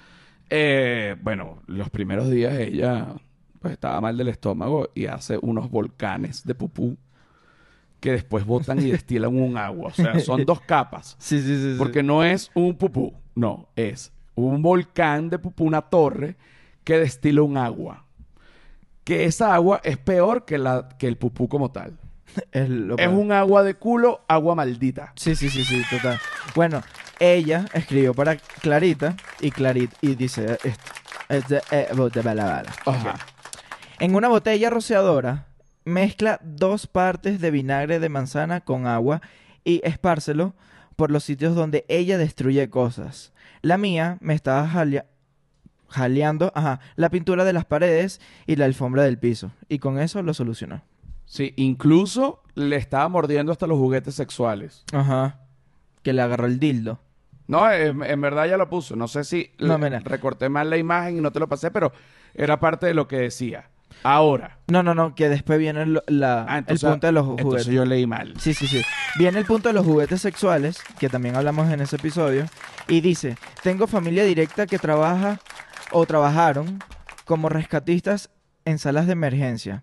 eh, 0.50 1.16
bueno, 1.22 1.62
los 1.66 1.88
primeros 1.90 2.30
días 2.30 2.58
ella 2.58 3.06
pues 3.60 3.72
estaba 3.72 3.98
mal 4.02 4.16
del 4.18 4.28
estómago 4.28 4.90
y 4.94 5.06
hace 5.06 5.38
unos 5.40 5.70
volcanes 5.70 6.44
de 6.44 6.54
pupú 6.54 6.98
que 7.98 8.12
después 8.12 8.44
botan 8.44 8.78
y 8.80 8.90
destilan 8.90 9.34
un 9.34 9.56
agua. 9.56 9.88
O 9.88 9.94
sea, 9.94 10.20
son 10.20 10.44
dos 10.44 10.60
capas. 10.60 11.16
Sí, 11.20 11.40
sí, 11.40 11.56
sí. 11.56 11.72
sí. 11.72 11.76
Porque 11.78 12.02
no 12.02 12.22
es 12.22 12.50
un 12.54 12.76
pupú, 12.76 13.14
no, 13.34 13.68
es 13.76 14.12
un 14.34 14.60
volcán 14.60 15.30
de 15.30 15.38
pupú, 15.38 15.64
una 15.64 15.80
torre 15.80 16.36
que 16.84 16.98
destila 16.98 17.40
un 17.40 17.56
agua. 17.56 18.03
Que 19.04 19.24
esa 19.26 19.54
agua 19.54 19.80
es 19.84 19.98
peor 19.98 20.44
que, 20.44 20.58
la, 20.58 20.88
que 20.98 21.06
el 21.06 21.16
pupú 21.16 21.48
como 21.48 21.70
tal. 21.70 21.98
es, 22.52 22.68
lo 22.68 22.96
Es 22.98 23.08
un 23.08 23.32
agua 23.32 23.62
de 23.62 23.74
culo, 23.74 24.24
agua 24.28 24.54
maldita. 24.54 25.12
Sí, 25.16 25.36
sí, 25.36 25.48
sí, 25.50 25.64
sí, 25.64 25.82
total. 25.90 26.18
Bueno, 26.54 26.82
ella 27.20 27.66
escribió 27.74 28.14
para 28.14 28.36
Clarita 28.36 29.16
y 29.40 29.50
Clarita 29.50 29.96
y 30.00 30.14
dice 30.14 30.58
esto. 30.64 30.92
Es 31.28 31.48
de- 31.48 31.62
eh, 31.70 31.88
de 32.12 32.20
bala, 32.22 32.44
bala. 32.44 32.72
Ajá. 32.86 33.14
En 33.98 34.14
una 34.14 34.28
botella 34.28 34.70
rociadora, 34.70 35.46
mezcla 35.84 36.40
dos 36.42 36.86
partes 36.86 37.40
de 37.40 37.50
vinagre 37.50 38.00
de 38.00 38.08
manzana 38.08 38.60
con 38.62 38.86
agua 38.86 39.20
y 39.64 39.80
espárcelo 39.84 40.54
por 40.96 41.10
los 41.10 41.24
sitios 41.24 41.54
donde 41.54 41.84
ella 41.88 42.18
destruye 42.18 42.68
cosas. 42.70 43.32
La 43.62 43.78
mía 43.78 44.18
me 44.20 44.34
estaba 44.34 44.68
jaleando 45.94 46.52
ajá, 46.54 46.80
la 46.96 47.08
pintura 47.10 47.44
de 47.44 47.52
las 47.52 47.64
paredes 47.64 48.20
y 48.46 48.56
la 48.56 48.64
alfombra 48.64 49.02
del 49.04 49.18
piso. 49.18 49.52
Y 49.68 49.78
con 49.78 49.98
eso 49.98 50.22
lo 50.22 50.34
solucionó. 50.34 50.82
Sí, 51.26 51.54
incluso 51.56 52.42
le 52.54 52.76
estaba 52.76 53.08
mordiendo 53.08 53.52
hasta 53.52 53.66
los 53.66 53.78
juguetes 53.78 54.14
sexuales. 54.14 54.84
Ajá. 54.92 55.38
Que 56.02 56.12
le 56.12 56.20
agarró 56.22 56.46
el 56.46 56.58
dildo. 56.58 57.00
No, 57.46 57.70
en, 57.70 58.02
en 58.02 58.20
verdad 58.20 58.46
ya 58.46 58.56
lo 58.56 58.68
puso. 58.68 58.96
No 58.96 59.06
sé 59.08 59.24
si 59.24 59.50
No, 59.58 59.78
le- 59.78 59.84
mira. 59.84 60.00
recorté 60.00 60.48
mal 60.48 60.68
la 60.70 60.76
imagen 60.76 61.18
y 61.18 61.20
no 61.20 61.30
te 61.32 61.40
lo 61.40 61.48
pasé, 61.48 61.70
pero 61.70 61.92
era 62.34 62.58
parte 62.60 62.86
de 62.86 62.94
lo 62.94 63.06
que 63.08 63.16
decía. 63.16 63.70
Ahora. 64.02 64.58
No, 64.66 64.82
no, 64.82 64.94
no, 64.94 65.14
que 65.14 65.28
después 65.28 65.58
viene 65.58 65.86
lo- 65.86 66.02
la- 66.08 66.42
Ah, 66.48 66.52
el 66.54 66.58
entonces- 66.58 66.90
punto 66.90 67.06
de 67.06 67.12
los 67.12 67.22
Entonces 67.24 67.44
juguetes. 67.44 67.66
yo 67.68 67.84
leí 67.84 68.06
mal. 68.06 68.34
Sí, 68.38 68.52
sí, 68.52 68.66
sí. 68.66 68.82
Viene 69.18 69.38
el 69.38 69.44
punto 69.46 69.68
de 69.68 69.72
los 69.74 69.84
juguetes 69.86 70.20
sexuales, 70.20 70.78
que 70.98 71.08
también 71.08 71.36
hablamos 71.36 71.70
en 71.70 71.80
ese 71.80 71.96
episodio, 71.96 72.44
y 72.88 73.00
dice, 73.00 73.36
tengo 73.62 73.86
familia 73.86 74.24
directa 74.24 74.66
que 74.66 74.78
trabaja 74.78 75.40
o 75.92 76.06
trabajaron 76.06 76.78
como 77.24 77.48
rescatistas 77.48 78.30
en 78.64 78.78
salas 78.78 79.06
de 79.06 79.12
emergencia. 79.12 79.82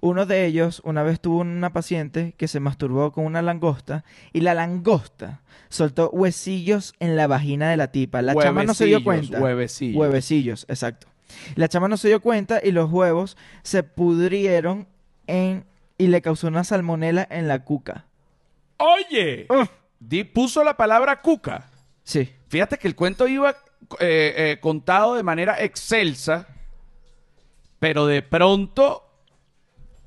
Uno 0.00 0.26
de 0.26 0.46
ellos 0.46 0.80
una 0.84 1.02
vez 1.04 1.20
tuvo 1.20 1.38
una 1.38 1.72
paciente 1.72 2.34
que 2.36 2.48
se 2.48 2.58
masturbó 2.58 3.12
con 3.12 3.24
una 3.24 3.40
langosta 3.40 4.04
y 4.32 4.40
la 4.40 4.52
langosta 4.54 5.42
soltó 5.68 6.10
huesillos 6.10 6.94
en 6.98 7.16
la 7.16 7.28
vagina 7.28 7.70
de 7.70 7.76
la 7.76 7.92
tipa. 7.92 8.20
La 8.20 8.34
chama 8.34 8.64
no 8.64 8.74
se 8.74 8.86
dio 8.86 9.04
cuenta. 9.04 9.40
Huevecillos. 9.40 9.96
Huevecillos, 10.00 10.66
exacto. 10.68 11.06
La 11.54 11.68
chama 11.68 11.88
no 11.88 11.96
se 11.96 12.08
dio 12.08 12.20
cuenta 12.20 12.60
y 12.62 12.72
los 12.72 12.90
huevos 12.90 13.36
se 13.62 13.82
pudrieron 13.84 14.88
en 15.28 15.64
y 15.98 16.08
le 16.08 16.20
causó 16.20 16.48
una 16.48 16.64
salmonela 16.64 17.26
en 17.30 17.46
la 17.46 17.60
cuca. 17.64 18.06
Oye, 18.78 19.46
di- 20.00 20.24
puso 20.24 20.64
la 20.64 20.76
palabra 20.76 21.20
cuca. 21.20 21.70
Sí. 22.02 22.28
Fíjate 22.48 22.76
que 22.76 22.88
el 22.88 22.96
cuento 22.96 23.28
iba 23.28 23.54
eh, 24.00 24.34
eh, 24.36 24.58
contado 24.60 25.14
de 25.14 25.22
manera 25.22 25.62
excelsa, 25.62 26.46
pero 27.78 28.06
de 28.06 28.22
pronto 28.22 29.04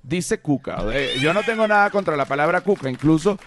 dice 0.04 0.40
cuca. 0.40 0.84
Eh, 0.94 1.18
yo 1.22 1.34
no 1.34 1.44
tengo 1.44 1.68
nada 1.68 1.90
contra 1.90 2.16
la 2.16 2.26
palabra 2.26 2.62
cuca. 2.62 2.90
Incluso 2.90 3.38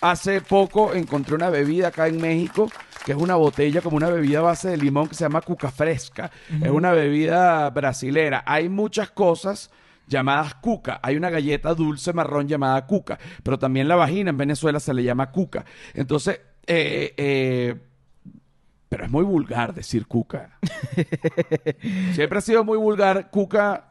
hace 0.00 0.40
poco 0.40 0.94
encontré 0.94 1.34
una 1.34 1.50
bebida 1.50 1.88
acá 1.88 2.06
en 2.08 2.20
México 2.20 2.70
que 3.04 3.12
es 3.12 3.18
una 3.18 3.36
botella 3.36 3.82
como 3.82 3.98
una 3.98 4.08
bebida 4.08 4.38
a 4.38 4.42
base 4.42 4.70
de 4.70 4.78
limón 4.78 5.08
que 5.08 5.14
se 5.14 5.24
llama 5.24 5.42
cuca 5.42 5.70
fresca. 5.70 6.30
Es 6.62 6.70
una 6.70 6.92
bebida 6.92 7.68
brasilera. 7.68 8.42
Hay 8.46 8.70
muchas 8.70 9.10
cosas 9.10 9.70
llamadas 10.06 10.54
cuca. 10.54 11.00
Hay 11.02 11.16
una 11.16 11.28
galleta 11.28 11.74
dulce 11.74 12.14
marrón 12.14 12.48
llamada 12.48 12.86
cuca, 12.86 13.18
pero 13.42 13.58
también 13.58 13.88
la 13.88 13.96
vagina 13.96 14.30
en 14.30 14.38
Venezuela 14.38 14.80
se 14.80 14.94
le 14.94 15.04
llama 15.04 15.30
cuca. 15.30 15.66
Entonces, 15.92 16.40
eh, 16.66 17.12
eh, 17.18 17.74
pero 18.94 19.06
es 19.06 19.10
muy 19.10 19.24
vulgar 19.24 19.74
decir 19.74 20.06
cuca. 20.06 20.58
Siempre 22.12 22.38
ha 22.38 22.40
sido 22.40 22.62
muy 22.64 22.78
vulgar. 22.78 23.28
Cuca, 23.30 23.88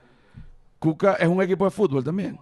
Cuca 0.80 1.14
es 1.16 1.28
un 1.28 1.42
equipo 1.42 1.66
de 1.66 1.72
fútbol 1.72 2.04
también. 2.04 2.40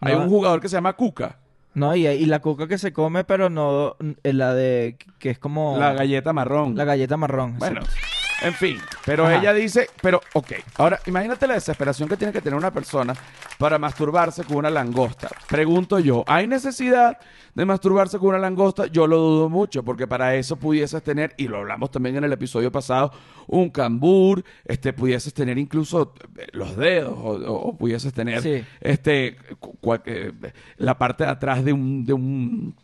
Hay 0.00 0.14
un 0.14 0.28
jugador 0.28 0.60
que 0.60 0.68
se 0.68 0.76
llama 0.76 0.94
Cuca. 0.94 1.38
No, 1.74 1.94
y, 1.96 2.06
y 2.06 2.26
la 2.26 2.40
cuca 2.40 2.66
que 2.68 2.76
se 2.76 2.92
come, 2.92 3.24
pero 3.24 3.48
no 3.48 3.96
eh, 4.22 4.32
la 4.34 4.52
de 4.54 4.98
que 5.18 5.30
es 5.30 5.38
como 5.38 5.78
La 5.78 5.94
galleta 5.94 6.32
marrón. 6.34 6.76
la 6.76 6.84
galleta 6.84 7.16
marrón. 7.16 7.56
Bueno, 7.58 7.80
exacto. 7.80 8.06
En 8.44 8.54
fin. 8.54 8.78
Pero 9.04 9.24
Ajá. 9.26 9.38
ella 9.38 9.52
dice, 9.54 9.88
pero, 10.00 10.20
ok. 10.34 10.52
Ahora, 10.76 11.00
imagínate 11.06 11.46
la 11.46 11.54
desesperación 11.54 12.08
que 12.08 12.16
tiene 12.16 12.32
que 12.32 12.40
tener 12.40 12.56
una 12.58 12.70
persona 12.72 13.14
para 13.58 13.78
masturbarse 13.78 14.44
con 14.44 14.56
una 14.58 14.70
langosta. 14.70 15.28
Pregunto 15.48 15.98
yo, 15.98 16.24
¿hay 16.26 16.46
necesidad 16.46 17.18
de 17.54 17.64
masturbarse 17.64 18.18
con 18.18 18.28
una 18.30 18.38
langosta? 18.38 18.86
Yo 18.86 19.06
lo 19.06 19.18
dudo 19.18 19.48
mucho, 19.48 19.82
porque 19.82 20.06
para 20.06 20.34
eso 20.36 20.56
pudieses 20.56 21.02
tener, 21.02 21.34
y 21.36 21.48
lo 21.48 21.58
hablamos 21.58 21.90
también 21.90 22.16
en 22.16 22.24
el 22.24 22.32
episodio 22.32 22.70
pasado, 22.72 23.12
un 23.46 23.70
cambur, 23.70 24.42
este, 24.64 24.92
pudieses 24.92 25.32
tener 25.34 25.58
incluso 25.58 26.14
eh, 26.38 26.46
los 26.52 26.76
dedos, 26.76 27.14
o, 27.18 27.76
pudieses 27.76 28.12
tener 28.12 28.42
Sí. 28.42 28.64
este, 28.80 29.36
cu- 29.58 29.76
cual- 29.80 30.02
eh, 30.06 30.32
la 30.76 30.96
parte 30.98 31.24
de 31.24 31.30
atrás 31.30 31.64
de 31.64 31.72
un, 31.72 32.04
de 32.04 32.12
un 32.12 32.74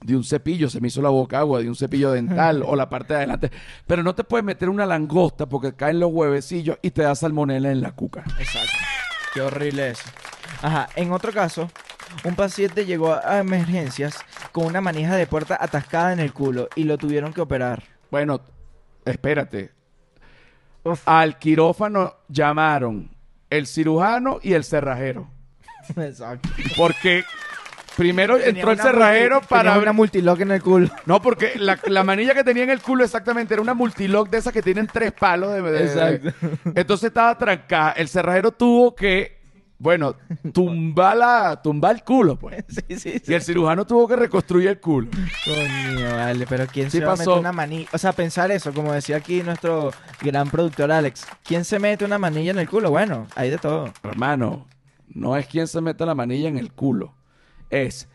de 0.00 0.16
un 0.16 0.24
cepillo, 0.24 0.70
se 0.70 0.80
me 0.80 0.88
hizo 0.88 1.02
la 1.02 1.08
boca 1.08 1.40
agua, 1.40 1.60
de 1.60 1.68
un 1.68 1.74
cepillo 1.74 2.12
dental 2.12 2.62
o 2.66 2.76
la 2.76 2.88
parte 2.88 3.14
de 3.14 3.18
adelante. 3.18 3.50
Pero 3.86 4.02
no 4.02 4.14
te 4.14 4.24
puedes 4.24 4.44
meter 4.44 4.68
una 4.68 4.86
langosta 4.86 5.46
porque 5.48 5.74
caen 5.74 6.00
los 6.00 6.12
huevecillos 6.12 6.78
y 6.82 6.90
te 6.90 7.02
da 7.02 7.14
salmonela 7.14 7.70
en 7.70 7.80
la 7.80 7.92
cuca. 7.92 8.24
Exacto. 8.38 8.76
Qué 9.34 9.40
horrible 9.40 9.90
eso. 9.90 10.08
Ajá, 10.62 10.88
en 10.96 11.12
otro 11.12 11.32
caso, 11.32 11.70
un 12.24 12.34
paciente 12.34 12.86
llegó 12.86 13.14
a 13.14 13.38
emergencias 13.38 14.18
con 14.52 14.66
una 14.66 14.80
manija 14.80 15.16
de 15.16 15.26
puerta 15.26 15.58
atascada 15.60 16.12
en 16.12 16.20
el 16.20 16.32
culo 16.32 16.68
y 16.74 16.84
lo 16.84 16.98
tuvieron 16.98 17.32
que 17.32 17.40
operar. 17.40 17.82
Bueno, 18.10 18.40
espérate. 19.04 19.72
Al 21.04 21.38
quirófano 21.38 22.14
llamaron 22.28 23.10
el 23.50 23.66
cirujano 23.66 24.38
y 24.42 24.54
el 24.54 24.64
cerrajero. 24.64 25.28
Exacto. 25.96 26.48
Porque 26.76 27.24
primero 27.98 28.38
entró 28.38 28.70
el 28.70 28.76
una 28.78 28.82
cerrajero 28.82 29.36
multi- 29.40 29.48
para... 29.48 29.70
tenía 29.72 29.82
una 29.82 29.92
multilock 29.92 30.40
en 30.40 30.50
el 30.52 30.62
culo. 30.62 30.88
No, 31.04 31.20
porque 31.20 31.52
la, 31.56 31.78
la 31.86 32.02
manilla 32.04 32.32
que 32.32 32.44
tenía 32.44 32.62
en 32.62 32.70
el 32.70 32.80
culo 32.80 33.04
exactamente 33.04 33.52
era 33.52 33.62
una 33.62 33.74
multilock 33.74 34.30
de 34.30 34.38
esas 34.38 34.52
que 34.54 34.62
tienen 34.62 34.86
tres 34.86 35.12
palos 35.12 35.52
de... 35.52 35.60
de- 35.62 35.70
de- 35.72 35.84
Exacto. 35.84 36.48
Entonces 36.74 37.08
estaba 37.08 37.36
trancada. 37.36 37.92
El 37.92 38.08
cerrajero 38.08 38.52
tuvo 38.52 38.94
que, 38.94 39.38
bueno, 39.78 40.16
tumbar, 40.52 41.16
la, 41.16 41.60
tumbar 41.62 41.96
el 41.96 42.02
culo, 42.04 42.36
pues. 42.36 42.64
Sí, 42.88 42.98
sí, 42.98 43.12
Y 43.16 43.18
sí. 43.18 43.34
el 43.34 43.42
cirujano 43.42 43.86
tuvo 43.86 44.08
que 44.08 44.16
reconstruir 44.16 44.68
el 44.68 44.80
culo. 44.80 45.08
Coño, 45.44 46.14
vale, 46.16 46.46
pero 46.48 46.66
¿quién 46.66 46.90
Sí 46.90 46.98
se 46.98 47.04
va 47.04 47.12
a 47.12 47.16
pasó. 47.16 47.30
meter 47.30 47.40
una 47.40 47.52
manilla? 47.52 47.88
O 47.92 47.98
sea, 47.98 48.12
pensar 48.12 48.50
eso, 48.50 48.72
como 48.72 48.92
decía 48.92 49.16
aquí 49.16 49.42
nuestro 49.42 49.90
gran 50.22 50.48
productor 50.50 50.90
Alex. 50.92 51.26
¿Quién 51.44 51.64
se 51.64 51.78
mete 51.78 52.04
una 52.04 52.18
manilla 52.18 52.50
en 52.52 52.58
el 52.58 52.68
culo? 52.68 52.90
Bueno, 52.90 53.26
hay 53.34 53.50
de 53.50 53.58
todo. 53.58 53.92
Hermano, 54.04 54.66
no 55.08 55.36
es 55.36 55.46
quien 55.46 55.66
se 55.66 55.80
mete 55.80 56.04
la 56.06 56.14
manilla 56.14 56.48
en 56.48 56.58
el 56.58 56.72
culo. 56.72 57.14
Es, 57.70 58.08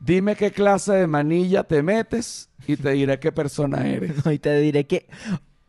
dime 0.00 0.36
qué 0.36 0.50
clase 0.50 0.92
de 0.92 1.06
manilla 1.06 1.64
te 1.64 1.82
metes 1.82 2.48
y 2.66 2.76
te 2.76 2.90
diré 2.90 3.18
qué 3.18 3.32
persona 3.32 3.86
eres. 3.86 4.12
No, 4.24 4.32
y 4.32 4.38
te 4.38 4.58
diré 4.58 4.86
qué 4.86 5.06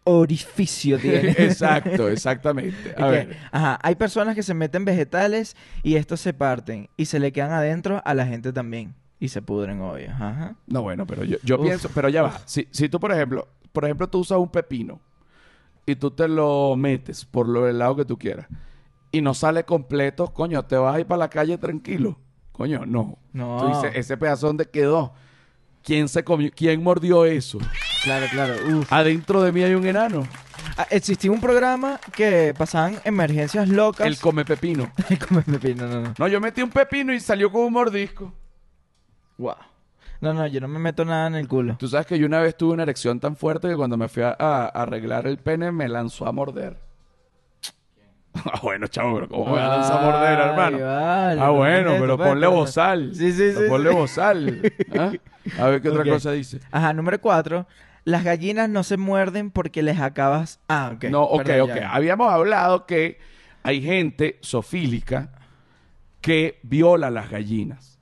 orificio 0.03 0.97
tiene. 0.99 1.31
Exacto, 1.37 2.09
exactamente. 2.09 2.93
A 2.97 3.07
ver. 3.07 3.37
Ajá, 3.51 3.79
hay 3.81 3.95
personas 3.95 4.35
que 4.35 4.43
se 4.43 4.53
meten 4.53 4.85
vegetales 4.85 5.55
y 5.83 5.95
estos 5.95 6.19
se 6.19 6.33
parten 6.33 6.89
y 6.97 7.05
se 7.05 7.19
le 7.19 7.31
quedan 7.31 7.51
adentro 7.51 8.01
a 8.03 8.13
la 8.13 8.25
gente 8.25 8.51
también. 8.51 8.95
Y 9.19 9.27
se 9.29 9.41
pudren, 9.41 9.79
obvio. 9.81 10.09
Ajá. 10.09 10.55
No, 10.65 10.81
bueno, 10.81 11.05
pero 11.05 11.23
yo, 11.23 11.37
yo 11.43 11.59
Uf, 11.59 11.65
pienso, 11.65 11.89
pero 11.93 12.09
ya 12.09 12.23
va. 12.23 12.39
Si, 12.45 12.67
si 12.71 12.89
tú, 12.89 12.99
por 12.99 13.11
ejemplo, 13.11 13.47
por 13.71 13.85
ejemplo, 13.85 14.09
tú 14.09 14.19
usas 14.19 14.39
un 14.39 14.49
pepino 14.49 14.99
y 15.85 15.95
tú 15.95 16.09
te 16.09 16.27
lo 16.27 16.75
metes 16.75 17.25
por 17.25 17.47
lo 17.47 17.65
del 17.65 17.77
lado 17.79 17.95
que 17.97 18.05
tú 18.05 18.17
quieras 18.17 18.47
y 19.11 19.21
no 19.21 19.33
sale 19.33 19.63
completo, 19.63 20.33
coño, 20.33 20.63
te 20.65 20.75
vas 20.77 20.95
a 20.95 20.99
ir 20.99 21.05
para 21.05 21.19
la 21.19 21.29
calle 21.29 21.57
tranquilo. 21.57 22.17
Coño, 22.61 22.85
no. 22.85 23.17
No. 23.33 23.57
Tú 23.59 23.67
dices, 23.69 23.91
ese 23.95 24.17
pedazo 24.17 24.45
donde 24.45 24.69
quedó. 24.69 25.13
¿quién 25.83 26.07
se 26.07 26.23
comió? 26.23 26.51
¿Quién 26.55 26.83
mordió 26.83 27.25
eso? 27.25 27.57
Claro, 28.03 28.27
claro. 28.31 28.53
Uf. 28.77 28.93
Adentro 28.93 29.41
de 29.41 29.51
mí 29.51 29.63
hay 29.63 29.73
un 29.73 29.83
enano. 29.83 30.27
Ah, 30.77 30.85
existía 30.91 31.31
un 31.31 31.41
programa 31.41 31.99
que 32.15 32.53
pasaban 32.55 32.99
emergencias 33.03 33.67
locas. 33.67 34.05
El 34.05 34.19
come 34.19 34.45
pepino. 34.45 34.91
El 35.09 35.17
come 35.17 35.41
pepino, 35.41 35.87
no, 35.87 36.01
no. 36.01 36.13
No, 36.15 36.27
yo 36.27 36.39
metí 36.39 36.61
un 36.61 36.69
pepino 36.69 37.11
y 37.13 37.19
salió 37.19 37.51
con 37.51 37.61
un 37.61 37.73
mordisco. 37.73 38.31
Wow. 39.39 39.55
No, 40.19 40.35
no, 40.35 40.45
yo 40.45 40.61
no 40.61 40.67
me 40.67 40.77
meto 40.77 41.03
nada 41.03 41.25
en 41.25 41.33
el 41.33 41.47
culo. 41.47 41.77
Tú 41.79 41.87
sabes 41.87 42.05
que 42.05 42.19
yo 42.19 42.27
una 42.27 42.41
vez 42.41 42.55
tuve 42.55 42.73
una 42.73 42.83
erección 42.83 43.19
tan 43.19 43.35
fuerte 43.35 43.69
que 43.69 43.75
cuando 43.75 43.97
me 43.97 44.07
fui 44.07 44.21
a, 44.21 44.35
a 44.37 44.67
arreglar 44.67 45.25
el 45.25 45.39
pene 45.39 45.71
me 45.71 45.89
lanzó 45.89 46.27
a 46.27 46.31
morder. 46.31 46.77
Ah, 48.45 48.59
bueno, 48.63 48.87
chavo, 48.87 49.15
pero 49.15 49.27
¿cómo 49.29 49.55
lanzó 49.57 49.93
a 49.93 50.01
morder, 50.01 50.39
Ay, 50.39 50.49
hermano? 50.49 50.77
vale, 50.79 51.41
ah, 51.41 51.45
no 51.45 51.53
bueno, 51.53 51.89
pero 51.99 52.17
meto, 52.17 52.29
ponle 52.29 52.47
bozal. 52.47 53.11
Sí, 53.13 53.31
sí, 53.33 53.51
sí, 53.51 53.59
Ponle 53.67 53.89
sí. 53.89 53.95
bozal. 53.95 54.73
¿Ah? 54.97 55.11
A 55.59 55.65
ver 55.67 55.81
qué 55.81 55.89
otra 55.89 56.03
cosa 56.05 56.31
dice. 56.31 56.59
Ajá, 56.71 56.93
número 56.93 57.19
cuatro. 57.19 57.67
Las 58.05 58.23
gallinas 58.23 58.69
no 58.69 58.83
se 58.83 58.97
muerden 58.97 59.51
porque 59.51 59.83
les 59.83 59.99
acabas... 59.99 60.59
Ah, 60.69 60.91
ok. 60.95 61.03
no, 61.05 61.23
ok, 61.23 61.43
perdón, 61.43 61.71
ok. 61.71 61.77
ya. 61.77 61.93
Habíamos 61.93 62.31
hablado 62.31 62.85
que 62.85 63.19
hay 63.63 63.81
gente 63.81 64.39
sofílica 64.41 65.31
que 66.21 66.59
viola 66.63 67.09
las 67.11 67.29
gallinas 67.29 67.99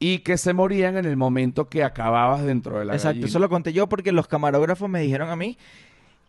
y 0.00 0.20
que 0.20 0.38
se 0.38 0.54
morían 0.54 0.96
en 0.96 1.04
el 1.04 1.16
momento 1.16 1.68
que 1.68 1.84
acababas 1.84 2.42
dentro 2.44 2.78
de 2.78 2.84
la 2.84 2.94
Exacto, 2.94 3.14
gallina. 3.16 3.26
eso 3.26 3.38
lo 3.38 3.48
conté 3.48 3.72
yo 3.72 3.88
porque 3.88 4.12
los 4.12 4.28
camarógrafos 4.28 4.88
me 4.88 5.00
dijeron 5.00 5.28
a 5.30 5.36
mí 5.36 5.58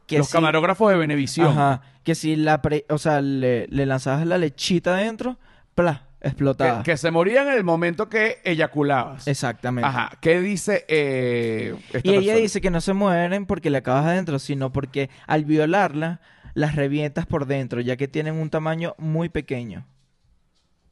que 0.09 0.17
Los 0.17 0.27
si- 0.27 0.33
camarógrafos 0.33 0.91
de 0.91 0.97
Venevisión. 0.97 1.47
Ajá, 1.47 1.81
que 2.03 2.15
si 2.15 2.35
la 2.35 2.61
pre- 2.61 2.85
o 2.89 2.97
sea, 2.97 3.21
le, 3.21 3.67
le 3.67 3.85
lanzabas 3.85 4.25
la 4.27 4.37
lechita 4.37 4.95
adentro, 4.95 5.37
¡pla! 5.75 6.03
explotaba. 6.21 6.83
Que, 6.83 6.91
que 6.91 6.97
se 6.97 7.11
morían 7.11 7.47
en 7.47 7.53
el 7.53 7.63
momento 7.63 8.09
que 8.09 8.39
eyaculabas. 8.43 9.25
Exactamente. 9.27 9.87
Ajá. 9.87 10.11
¿Qué 10.19 10.41
dice 10.41 10.83
eh, 10.89 11.75
esta 11.93 11.99
Y 12.03 12.09
ella 12.09 12.19
persona? 12.19 12.35
dice 12.41 12.59
que 12.61 12.71
no 12.71 12.81
se 12.81 12.91
mueren 12.91 13.45
porque 13.45 13.69
le 13.69 13.77
acabas 13.77 14.05
adentro, 14.05 14.37
sino 14.39 14.71
porque 14.73 15.09
al 15.27 15.45
violarla 15.45 16.19
las 16.55 16.75
revientas 16.75 17.25
por 17.25 17.45
dentro, 17.45 17.79
ya 17.79 17.95
que 17.95 18.09
tienen 18.09 18.33
un 18.35 18.49
tamaño 18.49 18.95
muy 18.97 19.29
pequeño. 19.29 19.85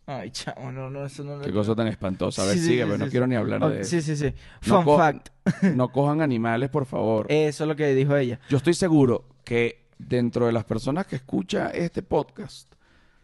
Ay, 0.09 0.31
chamo, 0.31 0.71
no, 0.71 0.89
no, 0.89 1.05
eso 1.05 1.21
no 1.25 1.35
lo... 1.35 1.43
Qué 1.43 1.51
cosa 1.51 1.75
tan 1.75 1.87
espantosa. 1.87 2.43
A 2.43 2.45
ver, 2.45 2.53
Sí, 2.55 2.61
sigue, 2.63 2.83
sí, 2.83 2.83
pero 2.85 2.97
no 2.97 3.05
sí, 3.05 3.11
quiero 3.11 3.25
sí. 3.25 3.29
ni 3.29 3.35
hablar 3.35 3.61
Oh, 3.61 3.69
de 3.69 3.81
eso. 3.81 3.89
sí, 3.89 4.01
sí, 4.01 4.15
sí. 4.15 4.33
No 4.65 4.81
Fun 4.81 4.97
fact. 4.97 5.29
No 5.75 5.91
cojan 5.91 6.21
animales, 6.21 6.69
por 6.69 6.85
favor. 6.85 7.25
Eso 7.29 7.65
es 7.65 7.67
lo 7.67 7.75
que 7.75 7.93
dijo 7.93 8.15
ella. 8.15 8.39
Yo 8.49 8.55
estoy 8.55 8.73
seguro 8.73 9.25
que 9.43 9.85
dentro 9.97 10.45
de 10.45 10.53
las 10.53 10.63
personas 10.63 11.07
que 11.07 11.17
escucha 11.17 11.71
este 11.71 12.03
podcast, 12.03 12.71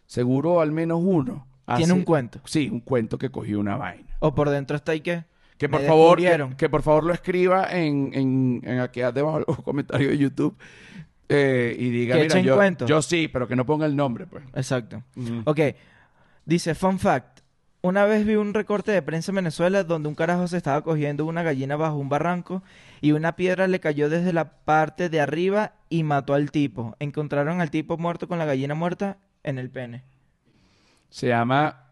seguro 0.06 0.60
al 0.60 0.74
menos 0.74 1.00
uno 1.02 1.48
Tiene 1.78 1.94
un 1.94 2.04
cuento. 2.04 2.42
Sí, 2.44 2.68
un 2.70 2.82
cuento 2.82 3.18
que 3.18 3.30
cogió 3.30 3.62
una 3.62 3.78
vaina. 3.78 4.18
O 4.20 4.36
por 4.36 4.50
dentro 4.50 4.76
está 4.76 4.92
ahí 4.92 5.00
que... 5.00 5.24
Que 5.58 5.70
Me 5.70 5.78
por 5.78 5.88
favor, 5.88 6.18
que, 6.18 6.56
que 6.58 6.68
por 6.68 6.82
favor 6.82 7.06
lo 7.06 7.14
escriba 7.14 7.72
en, 7.72 8.10
en, 8.14 8.62
en 8.66 8.80
aquí 8.80 9.00
debajo 9.14 9.40
de 9.40 9.46
los 9.48 9.62
comentarios 9.64 10.12
de 10.12 10.18
YouTube 10.18 10.58
eh, 11.30 11.76
y 11.80 11.90
diga, 11.90 12.18
mira, 12.18 12.42
yo, 12.42 12.86
yo 12.86 13.02
sí, 13.02 13.30
pero 13.30 13.48
que 13.48 13.56
no 13.56 13.66
ponga 13.66 13.86
el 13.86 13.96
nombre, 13.96 14.28
pues. 14.28 14.44
Exacto. 14.54 15.04
Ujú. 15.16 15.42
Ok, 15.46 15.60
dice, 16.46 16.76
fun 16.76 17.00
fact. 17.00 17.34
Una 17.86 18.06
vez 18.06 18.26
vi 18.26 18.36
un 18.36 18.54
recorte 18.54 18.94
de 18.94 19.02
prensa 19.02 19.32
en 19.32 19.36
Venezuela 19.36 19.84
donde 19.84 20.08
un 20.08 20.16
carajo 20.16 20.48
se 20.48 20.56
estaba 20.56 20.82
cogiendo 20.84 21.26
una 21.26 21.44
gallina 21.44 21.76
bajo 21.76 21.98
un 21.98 22.08
barranco 22.08 22.64
y 23.02 23.12
una 23.12 23.36
piedra 23.36 23.68
le 23.68 23.82
cayó 23.82 24.10
desde 24.10 24.32
la 24.32 24.64
parte 24.64 25.10
de 25.10 25.20
arriba 25.20 25.74
y 25.90 26.04
mató 26.04 26.34
al 26.34 26.50
tipo. 26.50 26.96
Encontraron 27.00 27.60
al 27.60 27.72
tipo 27.72 27.98
muerto 27.98 28.30
con 28.30 28.40
la 28.40 28.46
gallina 28.46 28.74
muerta 28.74 29.18
en 29.44 29.58
el 29.58 29.70
pene. 29.70 30.06
Se 31.10 31.28
llama. 31.28 31.90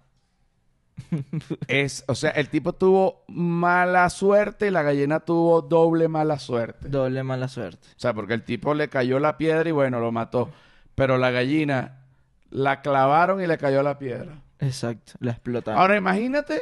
es, 1.68 2.06
o 2.08 2.16
sea, 2.16 2.30
el 2.32 2.48
tipo 2.48 2.72
tuvo 2.72 3.26
mala 3.28 4.10
suerte 4.10 4.68
y 4.68 4.72
la 4.72 4.84
gallina 4.84 5.20
tuvo 5.20 5.62
doble 5.62 6.08
mala 6.08 6.40
suerte. 6.40 6.88
Doble 6.88 7.22
mala 7.24 7.50
suerte. 7.50 7.86
O 7.98 8.00
sea, 8.00 8.14
porque 8.14 8.34
el 8.34 8.44
tipo 8.44 8.74
le 8.74 8.88
cayó 8.88 9.20
la 9.20 9.38
piedra 9.38 9.68
y 9.68 9.74
bueno, 9.74 10.00
lo 10.00 10.14
mató. 10.14 10.52
Pero 10.96 11.18
la 11.18 11.32
gallina 11.32 12.01
la 12.52 12.82
clavaron 12.82 13.42
y 13.42 13.48
le 13.48 13.58
cayó 13.58 13.82
la 13.84 13.98
piedra. 13.98 14.42
Exacto, 14.60 15.14
la 15.20 15.32
explotaron. 15.32 15.82
Ahora 15.82 15.98
imagínate 15.98 16.62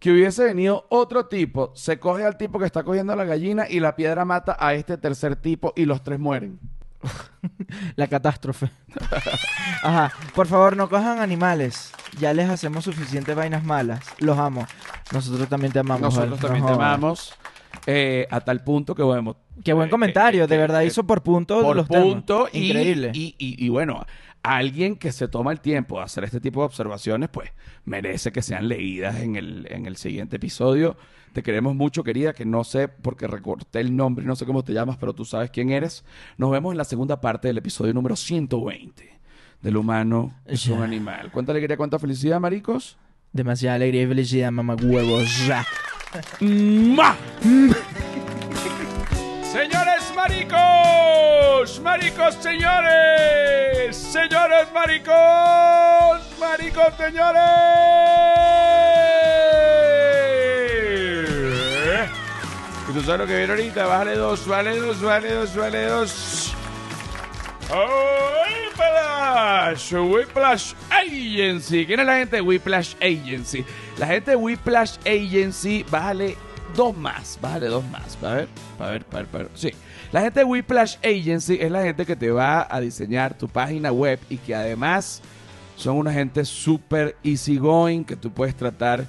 que 0.00 0.10
hubiese 0.10 0.44
venido 0.44 0.86
otro 0.88 1.26
tipo, 1.26 1.70
se 1.76 2.00
coge 2.00 2.24
al 2.24 2.36
tipo 2.36 2.58
que 2.58 2.64
está 2.66 2.82
cogiendo 2.82 3.12
a 3.12 3.16
la 3.16 3.24
gallina 3.24 3.66
y 3.70 3.78
la 3.78 3.94
piedra 3.94 4.24
mata 4.24 4.56
a 4.58 4.74
este 4.74 4.98
tercer 4.98 5.36
tipo 5.36 5.72
y 5.76 5.84
los 5.84 6.02
tres 6.02 6.18
mueren. 6.18 6.58
La 7.96 8.06
catástrofe. 8.06 8.70
Ajá. 9.82 10.12
Por 10.34 10.46
favor, 10.46 10.76
no 10.76 10.88
cojan 10.88 11.18
animales. 11.20 11.92
Ya 12.18 12.32
les 12.32 12.48
hacemos 12.48 12.84
suficientes 12.84 13.34
vainas 13.34 13.64
malas. 13.64 14.04
Los 14.18 14.38
amo. 14.38 14.66
Nosotros 15.12 15.48
también 15.48 15.72
te 15.72 15.80
amamos. 15.80 16.14
Nosotros 16.14 16.38
también 16.40 16.64
te 16.66 16.72
amamos. 16.72 17.34
eh, 17.86 18.26
a 18.30 18.40
tal 18.40 18.62
punto 18.62 18.94
que 18.94 19.02
bueno, 19.02 19.36
Qué 19.64 19.72
buen 19.72 19.88
comentario. 19.90 20.46
De 20.46 20.54
eh, 20.54 20.58
verdad 20.58 20.82
eh, 20.82 20.86
hizo 20.86 21.04
por 21.04 21.22
punto 21.22 21.60
por 21.62 21.76
los 21.76 21.88
temas. 21.88 22.04
punto 22.06 22.48
y, 22.52 22.68
Increíble. 22.68 23.10
Y, 23.14 23.34
y- 23.38 23.64
y 23.64 23.68
bueno, 23.68 24.04
alguien 24.42 24.96
que 24.96 25.12
se 25.12 25.28
toma 25.28 25.52
el 25.52 25.60
tiempo 25.60 25.98
de 25.98 26.04
hacer 26.04 26.24
este 26.24 26.40
tipo 26.40 26.60
de 26.60 26.66
observaciones, 26.66 27.28
pues 27.28 27.50
merece 27.84 28.32
que 28.32 28.42
sean 28.42 28.68
leídas 28.68 29.20
en 29.20 29.36
el, 29.36 29.66
en 29.70 29.86
el 29.86 29.96
siguiente 29.96 30.36
episodio. 30.36 30.96
Te 31.32 31.42
queremos 31.42 31.74
mucho, 31.74 32.04
querida, 32.04 32.32
que 32.32 32.44
no 32.44 32.62
sé 32.64 32.88
porque 32.88 33.26
recorté 33.26 33.80
el 33.80 33.96
nombre, 33.96 34.24
no 34.24 34.36
sé 34.36 34.44
cómo 34.44 34.62
te 34.64 34.72
llamas, 34.72 34.96
pero 34.98 35.14
tú 35.14 35.24
sabes 35.24 35.50
quién 35.50 35.70
eres. 35.70 36.04
Nos 36.36 36.50
vemos 36.50 36.72
en 36.72 36.78
la 36.78 36.84
segunda 36.84 37.20
parte 37.20 37.48
del 37.48 37.58
episodio 37.58 37.94
número 37.94 38.16
120 38.16 39.22
del 39.62 39.76
humano 39.76 40.34
es 40.44 40.66
un 40.66 40.82
animal. 40.82 41.30
¿Cuánta 41.32 41.52
alegría, 41.52 41.76
cuánta 41.76 41.98
felicidad, 41.98 42.40
maricos? 42.40 42.96
Demasiada 43.32 43.76
alegría 43.76 44.02
y 44.02 44.06
felicidad, 44.06 44.50
mamá 44.50 44.74
huevos. 44.74 45.28
Señores 49.42 50.01
maricos, 50.22 51.80
maricos 51.80 52.34
señores, 52.36 53.96
señores 53.96 54.68
maricos, 54.72 56.20
maricos 56.38 56.94
señores. 56.96 57.42
Y 62.88 62.92
tú 62.92 63.00
sabes 63.02 63.20
lo 63.20 63.26
que 63.26 63.36
viene 63.36 63.52
ahorita, 63.52 63.86
bájale 63.86 64.14
dos, 64.14 64.46
vale 64.46 64.78
dos, 64.78 65.02
vale 65.02 65.32
dos, 65.32 65.56
vale 65.56 65.86
dos. 65.86 66.54
Whiplash, 68.70 69.92
Whiplash 69.92 70.74
Agency. 70.90 71.84
¿Quién 71.84 71.98
es 71.98 72.06
la 72.06 72.18
gente 72.18 72.36
de 72.36 72.42
Whiplash 72.42 72.94
Agency? 73.00 73.64
La 73.98 74.06
gente 74.06 74.30
de 74.32 74.36
Whiplash 74.36 74.98
Agency, 75.04 75.84
bájale 75.90 76.36
dos 76.76 76.96
más, 76.96 77.38
bájale 77.40 77.66
dos 77.66 77.84
más. 77.86 78.16
A 78.22 78.34
ver, 78.34 78.48
a 78.78 78.86
ver, 78.90 79.04
a 79.10 79.16
ver, 79.16 79.26
a 79.32 79.38
ver. 79.38 79.48
Sí. 79.54 79.72
La 80.12 80.20
gente 80.20 80.40
de 80.40 80.44
Whiplash 80.44 80.96
Agency 81.02 81.56
es 81.58 81.70
la 81.70 81.82
gente 81.82 82.04
que 82.04 82.16
te 82.16 82.30
va 82.30 82.66
a 82.70 82.80
diseñar 82.80 83.32
tu 83.32 83.48
página 83.48 83.92
web 83.92 84.20
y 84.28 84.36
que 84.36 84.54
además 84.54 85.22
son 85.74 85.96
una 85.96 86.12
gente 86.12 86.44
súper 86.44 87.16
easygoing 87.24 88.04
que 88.04 88.14
tú 88.14 88.30
puedes 88.30 88.54
tratar 88.54 89.06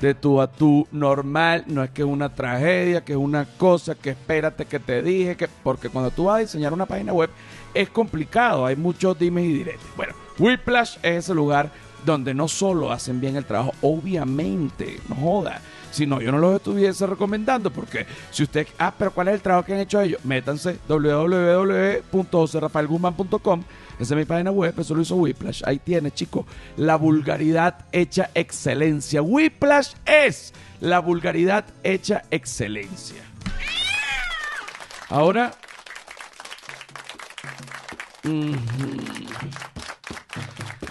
de 0.00 0.14
tú 0.14 0.40
a 0.40 0.50
tú 0.50 0.88
normal. 0.92 1.64
No 1.66 1.84
es 1.84 1.90
que 1.90 2.00
es 2.00 2.08
una 2.08 2.34
tragedia, 2.34 3.04
que 3.04 3.12
es 3.12 3.18
una 3.18 3.44
cosa, 3.44 3.94
que 3.94 4.10
espérate 4.10 4.64
que 4.64 4.80
te 4.80 5.02
dije, 5.02 5.36
que 5.36 5.46
porque 5.62 5.90
cuando 5.90 6.10
tú 6.10 6.24
vas 6.24 6.36
a 6.36 6.40
diseñar 6.40 6.72
una 6.72 6.86
página 6.86 7.12
web 7.12 7.28
es 7.74 7.90
complicado, 7.90 8.64
hay 8.64 8.76
muchos 8.76 9.18
dimes 9.18 9.44
y 9.44 9.52
diretes. 9.52 9.86
Bueno, 9.94 10.14
Whiplash 10.38 10.96
es 11.02 11.24
ese 11.24 11.34
lugar 11.34 11.70
donde 12.06 12.32
no 12.32 12.48
solo 12.48 12.92
hacen 12.92 13.20
bien 13.20 13.36
el 13.36 13.44
trabajo, 13.44 13.74
obviamente, 13.82 15.00
no 15.10 15.16
joda. 15.16 15.60
Si 15.96 16.06
no, 16.06 16.20
yo 16.20 16.30
no 16.30 16.36
los 16.36 16.56
estuviese 16.56 17.06
recomendando 17.06 17.70
porque 17.70 18.04
si 18.30 18.42
usted, 18.42 18.66
ah, 18.78 18.92
pero 18.98 19.12
¿cuál 19.12 19.28
es 19.28 19.34
el 19.34 19.40
trabajo 19.40 19.64
que 19.64 19.72
han 19.72 19.80
hecho 19.80 19.98
ellos? 19.98 20.22
Métanse 20.26 20.76
www.joserafaelguzman.com 20.86 23.62
esa 23.98 24.12
es 24.12 24.18
mi 24.18 24.26
página 24.26 24.50
web, 24.50 24.78
eso 24.78 24.94
lo 24.94 25.00
hizo 25.00 25.16
Whiplash. 25.16 25.62
Ahí 25.64 25.78
tiene, 25.78 26.10
chicos, 26.10 26.44
la 26.76 26.96
vulgaridad 26.96 27.86
hecha 27.92 28.28
excelencia. 28.34 29.22
Whiplash 29.22 29.94
es 30.04 30.52
la 30.80 30.98
vulgaridad 30.98 31.64
hecha 31.82 32.24
excelencia. 32.30 33.22
Ahora, 35.08 35.54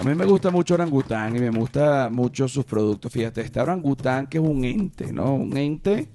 mí 0.06 0.16
me 0.16 0.26
gusta 0.26 0.52
mucho 0.52 0.74
orangután 0.76 1.36
y 1.36 1.40
me 1.40 1.50
gusta 1.50 2.10
mucho 2.12 2.48
sus 2.48 2.66
productos. 2.66 3.12
Fíjate, 3.12 3.42
este 3.42 3.60
orangután 3.60 4.28
que 4.28 4.38
es 4.38 4.44
un 4.44 4.64
ente, 4.64 5.12
¿no? 5.12 5.36
Un 5.36 5.56
ente. 5.58 6.10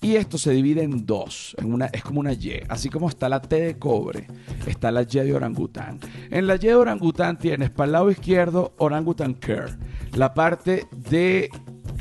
Y 0.00 0.14
esto 0.14 0.38
se 0.38 0.52
divide 0.52 0.84
en 0.84 1.04
dos. 1.04 1.56
Es 1.92 2.02
como 2.02 2.20
una 2.20 2.32
Y. 2.32 2.52
Así 2.68 2.88
como 2.88 3.08
está 3.08 3.28
la 3.28 3.42
T 3.42 3.60
de 3.60 3.78
cobre, 3.78 4.28
está 4.66 4.92
la 4.92 5.02
Y 5.02 5.06
de 5.06 5.34
orangután. 5.34 5.98
En 6.30 6.46
la 6.46 6.54
Y 6.54 6.58
de 6.58 6.74
orangután 6.74 7.38
tienes 7.38 7.70
para 7.70 7.86
el 7.86 7.92
lado 7.92 8.10
izquierdo 8.10 8.74
orangután 8.78 9.34
care, 9.34 9.72
la 10.14 10.34
parte 10.34 10.86
de 10.92 11.50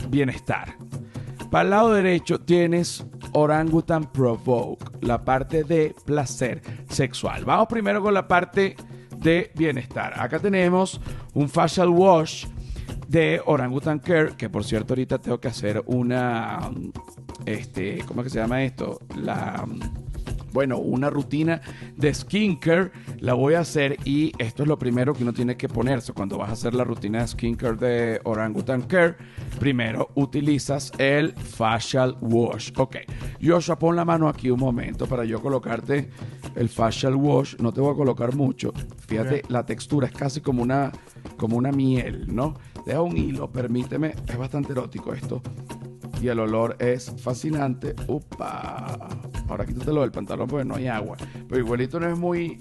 bienestar. 0.10 0.75
Para 1.49 1.63
el 1.63 1.69
lado 1.69 1.93
derecho 1.93 2.39
tienes 2.41 3.06
Orangutan 3.32 4.12
Provoke, 4.12 4.91
la 5.01 5.23
parte 5.23 5.63
de 5.63 5.95
placer 6.06 6.62
sexual. 6.89 7.45
Vamos 7.45 7.67
primero 7.67 8.01
con 8.01 8.13
la 8.13 8.27
parte 8.27 8.75
de 9.27 9.51
bienestar. 9.55 10.13
Acá 10.17 10.39
tenemos 10.39 11.01
un 11.33 11.49
facial 11.49 11.89
wash 11.89 12.45
de 13.09 13.41
Orangutan 13.45 13.99
Care, 13.99 14.37
que 14.37 14.49
por 14.49 14.63
cierto 14.63 14.93
ahorita 14.93 15.19
tengo 15.19 15.37
que 15.37 15.49
hacer 15.49 15.83
una 15.85 16.71
este, 17.45 18.03
¿cómo 18.07 18.21
es 18.21 18.25
que 18.25 18.29
se 18.29 18.39
llama 18.39 18.63
esto? 18.63 19.01
La 19.17 19.67
bueno, 20.53 20.77
una 20.77 21.10
rutina 21.10 21.62
de 21.95 22.13
skincare 22.13 22.91
la 23.19 23.33
voy 23.33 23.55
a 23.55 23.60
hacer 23.60 23.97
y 24.05 24.31
esto 24.38 24.63
es 24.63 24.69
lo 24.69 24.77
primero 24.77 25.13
que 25.13 25.23
uno 25.23 25.33
tiene 25.33 25.57
que 25.57 25.67
ponerse 25.67 26.13
cuando 26.13 26.38
vas 26.38 26.49
a 26.49 26.53
hacer 26.53 26.73
la 26.73 26.83
rutina 26.83 27.21
de 27.21 27.27
skincare 27.27 27.77
de 27.77 28.21
Orangutan 28.23 28.83
Care. 28.83 29.15
Primero 29.60 30.10
utilizas 30.15 30.91
el 30.97 31.33
facial 31.33 32.17
wash. 32.21 32.71
Ok, 32.77 32.97
Joshua, 33.41 33.77
pon 33.77 33.95
la 33.95 34.05
mano 34.05 34.29
aquí 34.29 34.49
un 34.49 34.60
momento 34.60 35.07
para 35.07 35.25
yo 35.25 35.41
colocarte 35.41 36.10
el 36.55 36.69
facial 36.69 37.15
wash. 37.15 37.55
No 37.60 37.71
te 37.71 37.81
voy 37.81 37.93
a 37.93 37.95
colocar 37.95 38.36
mucho. 38.36 38.73
Fíjate, 39.07 39.43
la 39.49 39.65
textura 39.65 40.07
es 40.07 40.13
casi 40.13 40.41
como 40.41 40.62
una, 40.62 40.91
como 41.38 41.57
una 41.57 41.71
miel, 41.71 42.33
¿no? 42.33 42.55
Deja 42.86 43.01
un 43.01 43.17
hilo, 43.17 43.51
permíteme. 43.51 44.15
Es 44.27 44.38
bastante 44.38 44.71
erótico 44.71 45.13
esto 45.13 45.41
y 46.21 46.27
el 46.27 46.39
olor 46.39 46.75
es 46.79 47.13
fascinante. 47.21 47.95
Upa. 48.07 49.07
Ahora 49.47 49.65
quítatelo 49.65 50.01
del 50.01 50.12
pantalón 50.12 50.47
porque 50.47 50.65
no 50.65 50.75
hay 50.75 50.88
agua. 50.88 51.17
Pero 51.47 51.60
igualito 51.60 51.99
no 51.99 52.10
es 52.10 52.17
muy. 52.17 52.57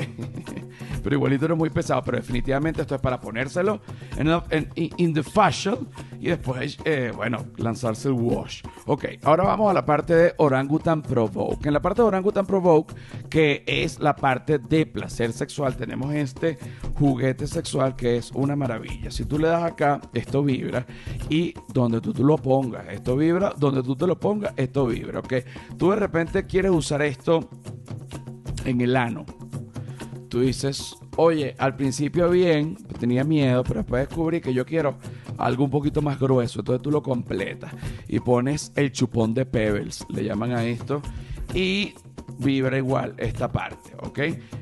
pero 1.02 1.16
igualito 1.16 1.48
no 1.48 1.54
es 1.54 1.58
muy 1.58 1.70
pesado. 1.70 2.02
Pero 2.02 2.18
definitivamente 2.18 2.82
esto 2.82 2.94
es 2.94 3.00
para 3.00 3.20
ponérselo 3.20 3.80
en, 4.16 4.68
in 4.76 5.14
the 5.14 5.22
fashion 5.22 5.88
y 6.26 6.30
después, 6.30 6.76
eh, 6.84 7.12
bueno, 7.14 7.46
lanzarse 7.56 8.08
el 8.08 8.14
wash. 8.14 8.62
Ok, 8.86 9.04
ahora 9.22 9.44
vamos 9.44 9.70
a 9.70 9.74
la 9.74 9.86
parte 9.86 10.12
de 10.12 10.34
Orangutan 10.38 11.00
Provoke. 11.00 11.68
En 11.68 11.72
la 11.72 11.80
parte 11.80 12.02
de 12.02 12.08
Orangutan 12.08 12.44
Provoke, 12.44 12.96
que 13.30 13.62
es 13.64 14.00
la 14.00 14.16
parte 14.16 14.58
de 14.58 14.86
placer 14.86 15.32
sexual, 15.32 15.76
tenemos 15.76 16.12
este 16.12 16.58
juguete 16.98 17.46
sexual 17.46 17.94
que 17.94 18.16
es 18.16 18.32
una 18.32 18.56
maravilla. 18.56 19.12
Si 19.12 19.24
tú 19.24 19.38
le 19.38 19.46
das 19.46 19.62
acá, 19.62 20.00
esto 20.14 20.42
vibra 20.42 20.84
y 21.30 21.54
donde 21.72 22.00
tú, 22.00 22.12
tú 22.12 22.24
lo 22.24 22.38
pongas, 22.38 22.88
esto 22.88 23.16
vibra, 23.16 23.54
donde 23.56 23.84
tú 23.84 23.94
te 23.94 24.08
lo 24.08 24.18
pongas, 24.18 24.52
esto 24.56 24.84
vibra. 24.84 25.20
Ok, 25.20 25.34
tú 25.78 25.90
de 25.90 25.96
repente 25.96 26.44
quieres 26.44 26.72
usar 26.72 27.02
esto 27.02 27.48
en 28.64 28.80
el 28.80 28.96
ano. 28.96 29.24
Tú 30.28 30.40
dices, 30.40 30.96
oye, 31.16 31.54
al 31.58 31.76
principio 31.76 32.28
bien, 32.28 32.76
tenía 32.98 33.22
miedo, 33.22 33.62
pero 33.62 33.80
después 33.80 34.08
descubrí 34.08 34.40
que 34.40 34.52
yo 34.52 34.66
quiero 34.66 34.96
algo 35.38 35.64
un 35.64 35.70
poquito 35.70 36.02
más 36.02 36.18
grueso. 36.18 36.60
Entonces 36.60 36.82
tú 36.82 36.90
lo 36.90 37.02
completas 37.02 37.72
y 38.08 38.20
pones 38.20 38.72
el 38.76 38.92
chupón 38.92 39.34
de 39.34 39.46
Pebbles, 39.46 40.04
le 40.08 40.24
llaman 40.24 40.52
a 40.52 40.64
esto, 40.64 41.02
y 41.54 41.94
vibra 42.38 42.76
igual 42.76 43.14
esta 43.18 43.50
parte, 43.50 43.94
¿ok? 44.02 44.18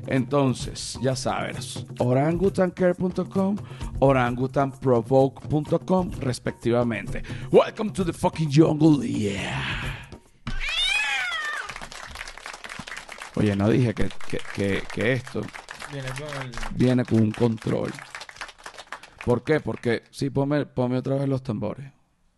Entonces, 0.07 0.97
ya 1.01 1.13
sabes, 1.15 1.85
orangutancare.com, 1.99 3.57
orangutanprovoke.com, 3.99 6.11
respectivamente. 6.19 7.21
Welcome 7.51 7.91
to 7.91 8.03
the 8.05 8.13
fucking 8.13 8.49
jungle, 8.51 9.05
yeah. 9.05 10.01
Oye, 13.37 13.53
no 13.55 13.69
dije 13.69 13.93
que, 13.93 14.09
que, 14.55 14.81
que, 14.93 15.13
esto 15.13 15.41
viene 16.75 17.03
con, 17.03 17.21
un 17.21 17.31
control. 17.31 17.91
¿Por 19.25 19.43
qué? 19.43 19.59
Porque, 19.59 20.03
sí, 20.11 20.29
ponme, 20.29 20.67
otra 20.97 21.15
vez 21.15 21.27
los 21.27 21.41
tambores. 21.41 21.91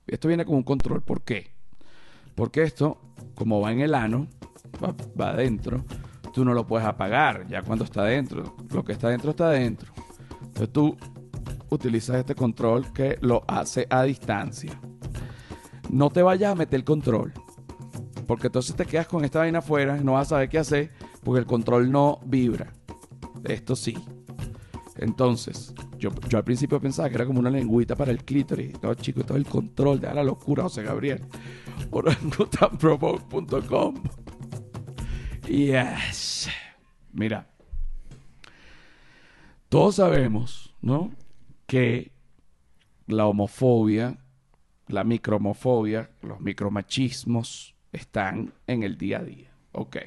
Esto 0.07 0.29
viene 0.29 0.45
con 0.45 0.55
un 0.55 0.63
control. 0.63 1.01
¿Por 1.01 1.21
qué? 1.21 1.51
Porque 2.33 2.63
esto, 2.63 2.97
como 3.35 3.59
va 3.59 3.73
en 3.73 3.81
el 3.81 3.93
ano, 3.93 4.27
va, 4.81 5.29
adentro, 5.29 5.83
tú 6.33 6.45
no 6.45 6.53
lo 6.53 6.65
puedes 6.65 6.87
apagar 6.87 7.45
ya 7.49 7.61
cuando 7.61 7.83
está 7.83 8.03
adentro. 8.03 8.55
Lo 8.71 8.85
que 8.85 8.93
está 8.93 9.07
adentro 9.07 9.31
está 9.31 9.49
adentro. 9.49 9.91
Entonces 10.41 10.71
tú 10.71 10.95
utilizas 11.69 12.15
este 12.15 12.35
control 12.35 12.93
que 12.93 13.17
lo 13.19 13.43
hace 13.49 13.85
a 13.89 14.03
distancia. 14.03 14.79
No 15.89 16.09
te 16.09 16.21
vayas 16.21 16.53
a 16.53 16.55
meter 16.55 16.79
el 16.79 16.85
control. 16.85 17.33
Porque 18.27 18.47
entonces 18.47 18.77
te 18.77 18.85
quedas 18.85 19.07
con 19.07 19.25
esta 19.25 19.39
vaina 19.39 19.59
afuera 19.59 19.97
no 19.97 20.13
vas 20.13 20.27
a 20.27 20.29
saber 20.29 20.47
qué 20.47 20.59
hacer 20.59 20.91
porque 21.21 21.39
el 21.41 21.45
control 21.45 21.91
no 21.91 22.21
vibra. 22.25 22.71
Esto 23.43 23.75
sí. 23.75 23.97
Entonces, 24.95 25.73
yo, 25.97 26.11
yo 26.29 26.37
al 26.37 26.43
principio 26.43 26.79
pensaba 26.79 27.09
que 27.09 27.15
era 27.15 27.25
como 27.25 27.39
una 27.39 27.49
lengüita 27.49 27.95
para 27.95 28.11
el 28.11 28.23
clítoris. 28.23 28.73
No, 28.81 28.93
chicos, 28.95 29.25
es 29.25 29.31
el 29.31 29.45
control. 29.45 29.99
de 29.99 30.13
la 30.13 30.23
locura, 30.23 30.63
José 30.63 30.83
Gabriel. 30.83 31.25
Orangutanprovoke.com. 31.91 34.03
Yes. 35.47 36.49
Mira. 37.13 37.47
Todos 39.69 39.95
sabemos, 39.95 40.75
¿no? 40.81 41.11
Que 41.65 42.11
la 43.07 43.25
homofobia, 43.25 44.17
la 44.87 45.03
micromofobia, 45.03 46.11
los 46.21 46.39
micromachismos, 46.39 47.75
están 47.91 48.53
en 48.67 48.83
el 48.83 48.97
día 48.97 49.19
a 49.19 49.23
día. 49.23 49.51
Ok. 49.71 49.97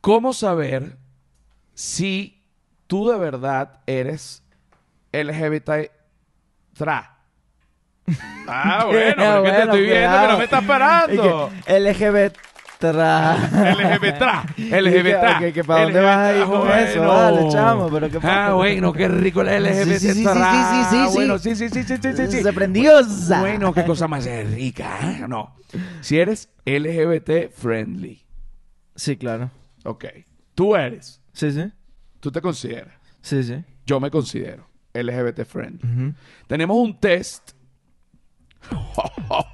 ¿Cómo 0.00 0.32
saber 0.32 0.98
si 1.74 2.37
tú 2.88 3.08
de 3.08 3.18
verdad 3.18 3.80
eres 3.86 4.42
LGBT 5.12 5.70
tra? 6.76 7.18
Ah, 8.48 8.84
bueno, 8.86 9.34
porque 9.36 9.52
te 9.52 9.62
estoy 9.62 9.82
viendo 9.82 10.20
que 10.20 10.26
no 10.26 10.38
me 10.38 10.44
estás 10.44 10.64
parando. 10.64 11.50
LGBT 11.68 12.38
tra. 12.78 13.36
LGBT 13.36 14.18
tra. 14.18 14.44
LGBT 14.56 15.20
tra. 15.20 15.64
¿Para 15.66 15.82
dónde 15.84 16.00
vas 16.00 16.18
a 16.18 16.36
ir 16.36 16.44
con 16.44 16.70
eso? 16.70 17.00
Dale, 17.02 17.48
chamo, 17.50 17.88
pero 17.90 18.10
qué 18.10 18.18
Ah, 18.22 18.52
bueno, 18.54 18.92
qué 18.92 19.08
rico 19.08 19.42
el 19.42 19.62
LGBT 19.62 19.98
sí, 19.98 20.14
sí, 20.14 20.24
tra. 20.24 20.34
Sí, 20.34 20.86
sí, 20.90 20.96
sí, 21.10 21.14
bueno, 21.14 21.38
sí, 21.38 21.54
sí, 21.54 21.68
sí, 21.68 21.82
sí, 21.82 21.96
sí, 22.00 22.26
sí. 22.30 22.42
Se 22.42 22.52
prendió. 22.52 22.92
Bueno, 23.40 23.74
qué 23.74 23.84
cosa 23.84 24.08
más 24.08 24.24
rica. 24.24 24.98
¿eh? 25.02 25.24
No. 25.28 25.56
Si 26.00 26.18
eres 26.18 26.48
LGBT 26.64 27.52
friendly. 27.52 28.24
Sí, 28.94 29.16
claro. 29.16 29.50
Ok. 29.84 30.06
Tú 30.54 30.74
eres. 30.74 31.20
Sí, 31.32 31.52
sí. 31.52 31.70
Tú 32.20 32.30
te 32.30 32.40
consideras. 32.40 32.94
Sí, 33.20 33.42
sí. 33.42 33.62
Yo 33.86 34.00
me 34.00 34.10
considero 34.10 34.66
LGBT 34.94 35.44
friendly. 35.44 36.14
Tenemos 36.46 36.76
un 36.76 36.98
test. 36.98 37.52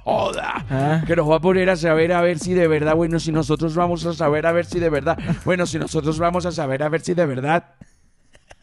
Joda. 0.03 0.65
Ah. 0.69 1.03
Que 1.05 1.15
nos 1.15 1.29
va 1.29 1.35
a 1.35 1.39
poner 1.39 1.69
a 1.69 1.75
saber 1.75 2.11
a 2.11 2.21
ver 2.21 2.39
si 2.39 2.53
de 2.53 2.67
verdad, 2.67 2.95
bueno, 2.95 3.19
si 3.19 3.31
nosotros 3.31 3.75
vamos 3.75 4.05
a 4.05 4.13
saber 4.13 4.45
a 4.45 4.51
ver 4.51 4.65
si 4.65 4.79
de 4.79 4.89
verdad, 4.89 5.17
bueno, 5.45 5.65
si 5.65 5.77
nosotros 5.77 6.17
vamos 6.17 6.45
a 6.45 6.51
saber 6.51 6.81
a 6.83 6.89
ver 6.89 7.01
si 7.01 7.13
de 7.13 7.25
verdad 7.25 7.75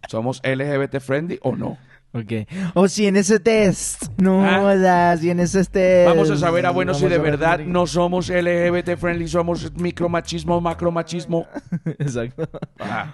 somos 0.08 0.42
LGBT 0.44 1.00
friendly 1.00 1.38
o 1.42 1.54
no. 1.56 1.78
Ok. 2.14 2.32
O 2.74 2.88
si 2.88 3.06
en 3.06 3.16
ese 3.16 3.40
test, 3.40 4.04
no 4.18 4.44
¿Ah? 4.44 5.16
si 5.18 5.30
en 5.30 5.40
ese 5.40 5.64
test. 5.64 6.08
Vamos 6.08 6.30
a 6.30 6.36
saber, 6.36 6.66
a 6.66 6.68
ah, 6.68 6.72
bueno, 6.72 6.92
si 6.92 7.06
de 7.06 7.16
verdad 7.18 7.60
no 7.60 7.86
somos 7.86 8.28
LGBT 8.28 8.96
friendly, 8.98 9.28
somos 9.28 9.72
micromachismo, 9.74 10.60
macromachismo. 10.60 11.46
Exacto. 11.98 12.48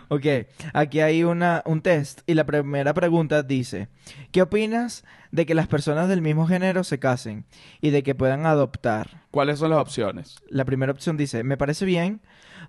Ok, 0.08 0.26
aquí 0.72 1.00
hay 1.00 1.22
una, 1.22 1.62
un 1.64 1.80
test 1.80 2.22
y 2.26 2.34
la 2.34 2.44
primera 2.44 2.92
pregunta 2.92 3.44
dice, 3.44 3.88
¿qué 4.32 4.42
opinas 4.42 5.04
de 5.30 5.46
que 5.46 5.54
las 5.54 5.68
personas 5.68 6.08
del 6.08 6.20
mismo 6.20 6.48
género 6.48 6.82
se 6.82 6.98
casen 6.98 7.44
y 7.80 7.90
de 7.90 8.02
que 8.02 8.16
puedan 8.16 8.46
adoptar? 8.46 9.22
¿Cuáles 9.30 9.60
son 9.60 9.70
las 9.70 9.78
opciones? 9.78 10.38
La 10.48 10.64
primera 10.64 10.90
opción 10.90 11.16
dice, 11.16 11.44
me 11.44 11.56
parece 11.56 11.84
bien, 11.84 12.20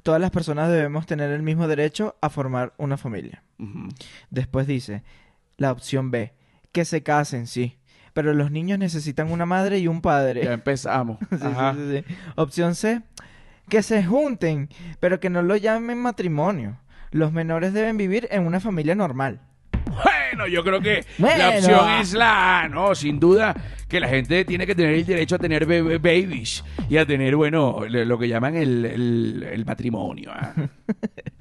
todas 0.04 0.22
las 0.22 0.30
personas 0.30 0.70
debemos 0.70 1.08
tener 1.08 1.32
el 1.32 1.42
mismo 1.42 1.68
derecho 1.68 2.18
a 2.22 2.30
formar 2.30 2.74
una 2.78 2.98
familia. 2.98 3.44
Después 4.30 4.68
dice, 4.68 5.04
la 5.60 5.72
opción 5.72 6.10
B, 6.10 6.34
que 6.72 6.86
se 6.86 7.04
casen, 7.04 7.46
sí. 7.46 7.78
Pero 8.14 8.34
los 8.34 8.50
niños 8.50 8.80
necesitan 8.80 9.32
una 9.32 9.46
madre 9.46 9.78
y 9.78 9.88
un 9.88 10.02
padre. 10.02 10.44
Ya 10.44 10.54
empezamos. 10.54 11.20
opción 12.36 12.74
C, 12.74 13.02
que 13.68 13.84
se 13.84 14.04
junten, 14.04 14.70
pero 15.00 15.20
que 15.20 15.30
no 15.30 15.44
lo 15.44 15.56
llamen 15.56 16.00
matrimonio. 16.00 16.80
Los 17.12 17.32
menores 17.32 17.74
deben 17.74 17.98
vivir 17.98 18.28
en 18.32 18.46
una 18.48 18.60
familia 18.60 18.96
normal. 18.96 19.42
Bueno, 20.30 20.48
yo 20.48 20.64
creo 20.64 20.80
que 20.80 21.04
la 21.18 21.50
opción 21.50 21.90
es 22.00 22.14
la, 22.14 22.70
no, 22.70 22.94
sin 22.94 23.20
duda, 23.20 23.56
que 23.88 24.00
la 24.00 24.08
gente 24.08 24.46
tiene 24.46 24.68
que 24.68 24.76
tener 24.76 24.94
el 24.94 25.06
derecho 25.06 25.36
a 25.36 25.40
tener 25.40 25.66
babies 25.66 26.64
y 26.88 26.98
a 26.98 27.06
tener, 27.06 27.36
bueno, 27.36 27.80
lo 27.88 28.20
que 28.20 28.28
llaman 28.28 28.56
el, 28.56 29.64
matrimonio. 29.66 30.32
¿ah? 30.32 30.54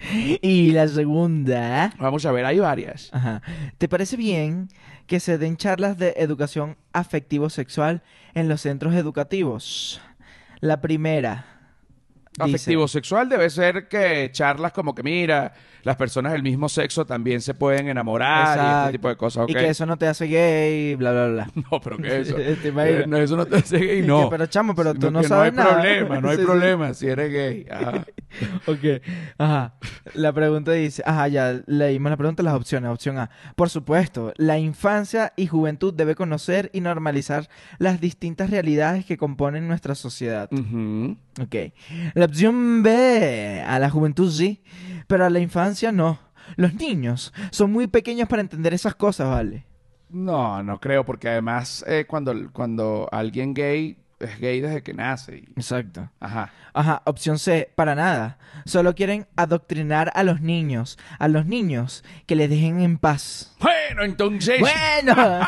y 0.40 0.70
la 0.70 0.88
segunda. 0.88 1.92
Vamos 1.98 2.24
a 2.24 2.33
ver, 2.33 2.46
hay 2.46 2.59
varias. 2.59 3.11
Ajá. 3.12 3.42
¿Te 3.77 3.88
parece 3.88 4.16
bien 4.16 4.68
que 5.07 5.20
se 5.20 5.37
den 5.37 5.59
charlas 5.59 5.98
de 5.98 6.14
educación 6.16 6.79
afectivo-sexual 6.94 8.03
en 8.35 8.48
los 8.48 8.62
centros 8.62 8.94
educativos? 8.94 10.01
La 10.61 10.81
primera. 10.81 11.58
Afectivo 12.38 12.88
sexual 12.88 13.29
debe 13.29 13.51
ser 13.51 13.88
que 13.88 14.31
charlas 14.33 14.73
como 14.73 14.95
que 14.95 15.03
mira, 15.03 15.53
las 15.83 15.97
personas 15.97 16.33
del 16.33 16.43
mismo 16.43 16.69
sexo 16.69 17.07
también 17.07 17.41
se 17.41 17.55
pueden 17.55 17.88
enamorar 17.88 18.59
y 18.59 18.81
este 18.87 18.99
tipo 18.99 19.09
de 19.09 19.17
cosas. 19.17 19.47
Y 19.49 19.55
que 19.55 19.69
eso 19.69 19.87
no 19.87 19.97
te 19.97 20.07
hace 20.07 20.27
gay, 20.27 20.95
bla, 20.97 21.12
bla, 21.12 21.27
bla. 21.29 21.51
No, 21.71 21.81
pero 21.81 21.97
que 21.97 22.21
eso. 22.21 22.37
Eh, 22.79 23.05
no, 23.07 23.17
eso 23.17 23.37
no 23.37 23.47
te 23.47 23.57
hace 23.57 23.79
gay, 23.79 24.03
no. 24.07 24.29
pero 24.29 24.47
chamo, 24.47 24.75
pero 24.75 24.95
tú 24.95 25.11
no, 25.11 25.23
sabes 25.23 25.53
no 25.53 25.62
hay 25.62 25.69
problema, 25.69 26.21
no 26.21 26.31
hay 26.31 26.37
problema 26.37 26.95
si 26.95 27.07
eres 27.09 27.33
gay. 27.33 27.67
Ok, 28.67 29.03
ajá. 29.38 29.75
La 30.14 30.33
pregunta 30.33 30.73
dice, 30.73 31.03
ajá, 31.05 31.29
ya 31.29 31.61
leímos 31.67 32.11
la 32.11 32.17
pregunta, 32.17 32.43
las 32.43 32.55
opciones. 32.55 32.91
Opción 32.91 33.19
A. 33.19 33.31
Por 33.57 33.71
supuesto, 33.71 34.33
la 34.37 34.59
infancia 34.59 35.33
y 35.37 35.47
juventud 35.47 35.95
debe 35.95 36.14
conocer 36.14 36.71
y 36.73 36.81
normalizar 36.81 37.49
las 37.79 38.01
distintas 38.01 38.51
realidades 38.51 39.05
que 39.05 39.17
componen 39.17 39.69
nuestra 39.69 39.95
sociedad. 39.95 40.49
Ujú. 40.53 41.17
Ok. 41.41 41.73
La 42.18 42.24
opción 42.24 42.83
B. 42.83 43.62
A 43.66 43.78
la 43.78 43.90
juventud 43.90 44.31
sí, 44.31 44.62
pero 45.07 45.24
a 45.24 45.31
la 45.31 45.38
infancia 45.38 45.92
no. 45.92 46.18
Los 46.57 46.74
niños 46.74 47.33
son 47.50 47.70
muy 47.72 47.87
pequeños 47.87 48.28
para 48.28 48.42
entender 48.42 48.74
esas 48.74 48.94
cosas, 48.94 49.28
¿vale? 49.28 49.66
No, 50.11 50.62
no 50.62 50.81
creo, 50.81 51.04
porque 51.04 51.28
además 51.28 51.85
eh, 51.87 52.07
cuando, 52.09 52.35
cuando 52.52 53.09
alguien 53.12 53.54
gay 53.54 53.98
es 54.18 54.40
gay 54.40 54.61
desde 54.61 54.83
que 54.83 54.94
nace. 54.94 55.37
y- 55.37 55.52
Exacto. 55.57 56.11
Ajá. 56.18 56.50
Ajá, 56.74 57.02
opción 57.04 57.38
C, 57.38 57.70
para 57.76 57.94
nada. 57.94 58.38
Solo 58.64 58.94
quieren 58.96 59.26
adoctrinar 59.37 60.11
a 60.14 60.22
los 60.24 60.40
niños, 60.40 60.98
a 61.20 61.28
los 61.28 61.46
niños, 61.46 62.02
que 62.26 62.35
les 62.35 62.50
dejen 62.50 62.81
en 62.81 62.98
paz. 62.98 63.54
Bueno, 63.61 64.02
entonces... 64.02 64.59
Bueno. 64.59 65.14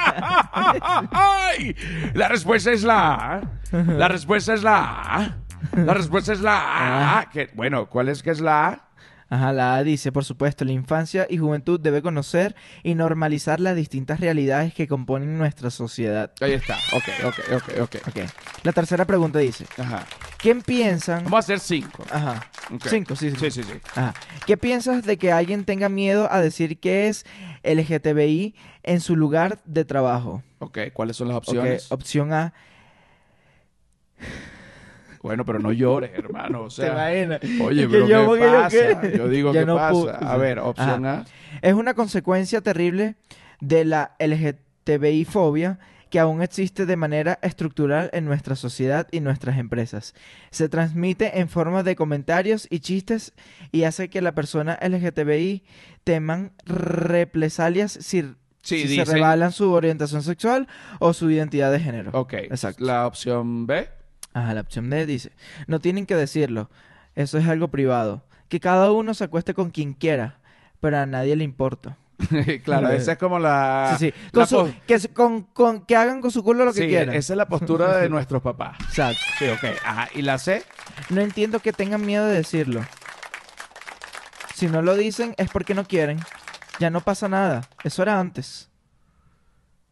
¡Ay! 1.11 1.75
La 2.15 2.29
respuesta 2.29 2.71
es 2.73 2.83
la. 2.85 3.41
La 3.73 4.09
respuesta 4.09 4.55
es 4.55 4.63
la. 4.63 5.37
La 5.77 5.95
respuesta 5.95 6.33
es 6.33 6.41
la 6.41 7.19
A. 7.21 7.31
Que, 7.33 7.51
bueno, 7.55 7.89
¿cuál 7.89 8.09
es 8.09 8.23
que 8.23 8.31
es 8.31 8.41
la 8.41 8.69
A? 8.69 8.91
Ajá, 9.33 9.53
la 9.53 9.77
A 9.77 9.85
dice, 9.85 10.11
por 10.11 10.25
supuesto, 10.25 10.65
la 10.65 10.73
infancia 10.73 11.25
y 11.31 11.39
juventud 11.39 11.79
debe 11.79 12.03
conocer 12.03 12.57
y 12.83 12.97
normalizar 12.97 13.61
las 13.61 13.77
distintas 13.77 14.19
realidades 14.19 14.75
que 14.75 14.89
componen 14.89 15.39
nuestra 15.39 15.71
sociedad. 15.71 16.33
Ahí 16.41 16.55
está. 16.55 16.77
Ok, 16.93 17.05
ok, 17.25 17.39
ok, 17.55 17.81
ok. 17.83 17.97
Ok. 18.09 18.17
La 18.65 18.73
tercera 18.73 19.05
pregunta 19.05 19.39
dice, 19.39 19.67
Ajá. 19.79 20.05
¿qué 20.39 20.57
piensan? 20.57 21.23
Vamos 21.25 21.37
a 21.37 21.39
hacer 21.39 21.61
cinco. 21.61 22.05
Ajá. 22.11 22.45
Cinco, 22.89 23.15
sí, 23.15 23.31
sí. 23.31 23.37
Sí, 23.39 23.51
sí, 23.53 23.63
sí. 23.63 23.75
Ajá. 23.95 24.15
¿Qué 24.47 24.57
piensas 24.57 25.05
de 25.05 25.17
que 25.17 25.31
alguien 25.31 25.65
tenga 25.65 25.89
miedo 25.89 26.27
a 26.33 26.41
decir 26.41 26.81
que 26.81 27.07
es 27.07 27.25
LGTBI 27.63 28.57
en 28.83 29.01
su 29.01 29.15
lugar 29.15 29.61
de 29.65 29.85
trabajo? 29.85 30.43
Ok, 30.59 30.79
¿cuáles 30.93 31.17
son 31.17 31.29
las 31.29 31.37
opciones? 31.37 31.93
opción 31.93 32.33
A. 32.33 32.53
Bueno, 35.23 35.45
pero 35.45 35.59
no 35.59 35.71
llores, 35.73 36.11
hermano. 36.15 36.63
O 36.63 36.71
sea, 36.71 37.07
oye, 37.09 37.83
Que 37.83 37.89
pero 37.89 38.07
yo- 38.09 38.35
¿qué 38.35 38.41
yo 38.41 38.53
pasa? 38.53 39.01
que- 39.01 39.19
Yo 39.19 39.29
digo, 39.29 39.53
¿qué 39.53 39.65
no 39.67 39.77
pasa? 39.77 40.17
A 40.19 40.37
ver, 40.37 40.59
opción 40.61 41.05
Ajá. 41.07 41.25
A. 41.27 41.59
Es 41.67 41.75
una 41.75 41.95
consecuencia 41.95 42.61
terrible 42.63 43.17
de 43.61 43.85
la 43.85 44.17
LGTBI 44.19 45.25
fobia 45.27 45.79
que 46.09 46.19
aún 46.19 46.43
existe 46.43 46.87
de 46.87 46.97
manera 46.97 47.39
estructural 47.43 48.11
en 48.13 48.25
nuestra 48.25 48.57
sociedad 48.57 49.07
y 49.13 49.21
nuestras 49.21 49.59
empresas. 49.59 50.13
Se 50.51 50.69
transmite 50.69 51.39
en 51.39 51.49
forma 51.49 51.85
de 51.85 51.95
comentarios 51.95 52.67
y 52.69 52.81
chistes 52.81 53.33
y 53.71 53.85
hace 53.85 54.09
que 54.11 54.21
la 54.21 54.33
persona 54.35 54.77
LGTBI 54.83 55.63
teman 56.03 56.51
represalias 56.65 57.93
si, 57.93 58.23
Sí, 58.63 58.83
si 58.83 58.89
dicen- 58.89 59.07
se 59.07 59.13
revelan 59.15 59.53
su 59.53 59.71
orientación 59.73 60.23
sexual 60.23 60.67
o 60.99 61.13
su 61.13 61.31
identidad 61.31 61.71
de 61.71 61.79
género. 61.81 62.11
Ok. 62.15 62.33
Exacto. 62.35 62.85
La 62.85 63.07
opción 63.07 63.67
B. 63.69 63.89
Ajá, 64.33 64.55
la 64.55 64.61
opción 64.61 64.91
D 64.91 65.07
dice, 65.07 65.33
no 65.67 65.81
tienen 65.81 66.07
que 66.07 66.15
decirlo, 66.17 66.71
eso 67.17 67.39
es 67.39 67.49
algo 67.49 67.69
privado, 67.69 68.23
que 68.49 68.61
cada 68.61 68.93
uno 68.93 69.13
se 69.15 69.25
acueste 69.25 69.55
con 69.55 69.71
quien 69.71 69.93
quiera, 69.95 70.39
pero 70.81 70.99
a 70.99 71.07
nadie 71.07 71.35
le 71.37 71.45
importa. 71.45 71.97
claro, 72.65 72.91
esa 72.91 73.13
es 73.13 73.19
como 73.19 73.39
la. 73.39 73.97
sí, 73.99 74.11
sí, 74.11 74.15
la 74.27 74.31
con 74.33 74.47
su- 74.47 74.57
pos- 74.57 74.71
que, 74.87 74.99
se- 74.99 75.09
con, 75.13 75.43
con- 75.43 75.85
que 75.87 75.97
hagan 75.97 76.21
con 76.21 76.31
su 76.31 76.45
culo 76.45 76.65
lo 76.67 76.73
que 76.75 76.83
Sí, 76.83 76.89
quieran. 76.89 77.15
esa 77.15 77.33
es 77.33 77.37
la 77.37 77.49
postura 77.49 77.97
de 77.97 78.09
nuestros 78.11 78.43
papás. 78.43 78.77
Exacto. 78.81 79.21
Sí, 79.39 79.47
ok. 79.49 79.65
Ajá. 79.85 80.09
¿Y 80.15 80.23
la 80.23 80.37
C? 80.39 80.63
No 81.09 81.23
entiendo 81.23 81.61
que 81.61 81.73
tengan 81.73 82.05
miedo 82.05 82.27
de 82.27 82.35
decirlo. 82.35 82.85
Si 84.55 84.67
no 84.69 84.83
lo 84.83 84.95
dicen 84.97 85.35
es 85.39 85.49
porque 85.51 85.75
no 85.75 85.85
quieren. 85.85 86.21
Ya 86.79 86.91
no 86.91 87.01
pasa 87.01 87.29
nada. 87.29 87.63
Eso 87.85 88.03
era 88.03 88.21
antes. 88.21 88.69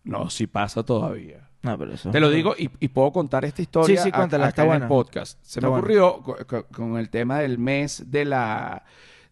No, 0.04 0.28
sí 0.30 0.46
pasa 0.46 0.82
todavía. 0.82 1.47
No, 1.70 1.78
pero 1.78 1.92
eso... 1.92 2.10
Te 2.10 2.20
lo 2.20 2.30
digo 2.30 2.54
y, 2.58 2.70
y 2.80 2.88
puedo 2.88 3.12
contar 3.12 3.44
esta 3.44 3.60
historia 3.62 3.96
Sí, 3.96 4.02
sí, 4.02 4.10
a- 4.12 4.16
cuéntala, 4.16 4.44
acá 4.44 4.48
está 4.50 4.62
en 4.62 4.68
buena. 4.68 4.84
el 4.84 4.88
podcast. 4.88 5.38
Se 5.42 5.58
Está 5.60 5.70
me 5.70 5.76
ocurrió 5.76 6.22
co- 6.22 6.36
co- 6.46 6.64
con, 6.66 6.96
el 6.98 7.10
tema 7.10 7.40
del 7.40 7.58
mes 7.58 8.04
de 8.10 8.24
la, 8.24 8.84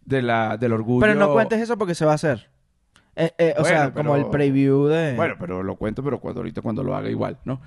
de 0.04 0.22
la 0.22 0.56
del 0.56 0.72
orgullo. 0.72 1.00
Pero 1.00 1.14
no 1.14 1.32
cuentes 1.32 1.60
eso 1.60 1.76
porque 1.78 1.94
se 1.94 2.04
va 2.04 2.12
a 2.12 2.16
hacer. 2.16 2.48
Eh, 3.18 3.32
eh, 3.38 3.54
o 3.56 3.64
sea, 3.64 3.92
como 3.94 4.14
el 4.16 4.26
preview 4.26 4.86
de... 4.86 5.14
Bueno, 5.16 5.36
pero 5.40 5.62
lo 5.62 5.76
cuento, 5.76 6.02
pero 6.02 6.20
cuando 6.20 6.40
ahorita 6.40 6.60
cuando 6.60 6.82
lo 6.84 6.94
haga 6.94 7.08
igual, 7.08 7.38
¿no? 7.46 7.60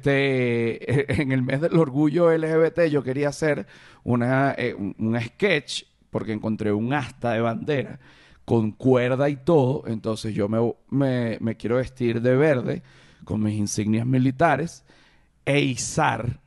Este, 0.00 1.12
en 1.22 1.32
el 1.32 1.42
mes 1.42 1.60
del 1.60 1.76
orgullo 1.78 2.30
LGBT 2.36 2.86
yo 2.90 3.02
quería 3.02 3.28
hacer 3.28 3.66
una, 4.04 4.54
eh, 4.56 4.74
un, 4.74 4.94
un 4.98 5.20
sketch 5.20 5.84
porque 6.10 6.32
encontré 6.32 6.72
un 6.72 6.92
asta 6.92 7.32
de 7.32 7.40
bandera 7.40 7.98
con 8.44 8.72
cuerda 8.72 9.28
y 9.28 9.36
todo, 9.36 9.84
entonces 9.86 10.34
yo 10.34 10.48
me, 10.48 10.58
me, 10.90 11.38
me 11.40 11.56
quiero 11.56 11.76
vestir 11.76 12.20
de 12.20 12.34
verde 12.34 12.82
con 13.24 13.42
mis 13.42 13.54
insignias 13.54 14.06
militares 14.06 14.84
e 15.44 15.60
izar 15.60 16.40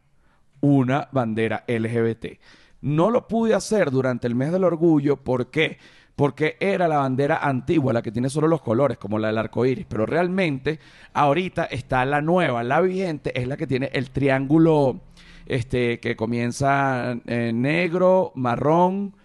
una 0.62 1.10
bandera 1.12 1.64
LGBT. 1.68 2.40
No 2.82 3.10
lo 3.10 3.28
pude 3.28 3.54
hacer 3.54 3.92
durante 3.92 4.28
el 4.28 4.36
mes 4.36 4.52
del 4.52 4.64
orgullo, 4.64 5.18
¿por 5.18 5.50
qué? 5.50 5.78
Porque 6.16 6.58
era 6.60 6.88
la 6.88 6.98
bandera 6.98 7.38
antigua, 7.38 7.94
la 7.94 8.02
que 8.02 8.12
tiene 8.12 8.30
solo 8.30 8.48
los 8.48 8.62
colores, 8.62 8.98
como 8.98 9.18
la 9.20 9.28
del 9.28 9.38
arco 9.38 9.66
iris. 9.66 9.86
Pero 9.88 10.06
realmente, 10.06 10.80
ahorita 11.14 11.66
está 11.66 12.06
la 12.06 12.22
nueva, 12.22 12.64
la 12.64 12.82
vigente, 12.82 13.38
es 13.40 13.48
la 13.48 13.58
que 13.58 13.68
tiene 13.68 13.90
el 13.94 14.12
triángulo 14.12 15.02
este, 15.46 16.00
que 16.00 16.16
comienza 16.16 17.12
en 17.26 17.62
negro, 17.62 18.32
marrón, 18.36 19.16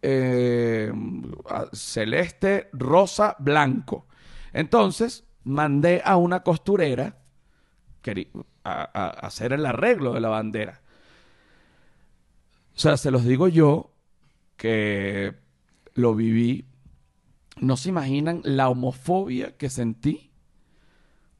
eh, 0.00 0.92
celeste, 1.72 2.68
rosa, 2.72 3.36
blanco. 3.38 4.06
Entonces, 4.52 5.24
mandé 5.44 6.02
a 6.04 6.16
una 6.16 6.42
costurera 6.42 7.18
a 8.64 9.08
hacer 9.26 9.52
el 9.52 9.66
arreglo 9.66 10.12
de 10.12 10.20
la 10.20 10.28
bandera. 10.28 10.82
O 12.74 12.78
sea, 12.78 12.96
se 12.96 13.10
los 13.10 13.24
digo 13.24 13.48
yo 13.48 13.92
que 14.56 15.34
lo 15.94 16.14
viví. 16.14 16.66
No 17.60 17.76
se 17.76 17.90
imaginan 17.90 18.40
la 18.44 18.68
homofobia 18.68 19.56
que 19.56 19.68
sentí 19.68 20.32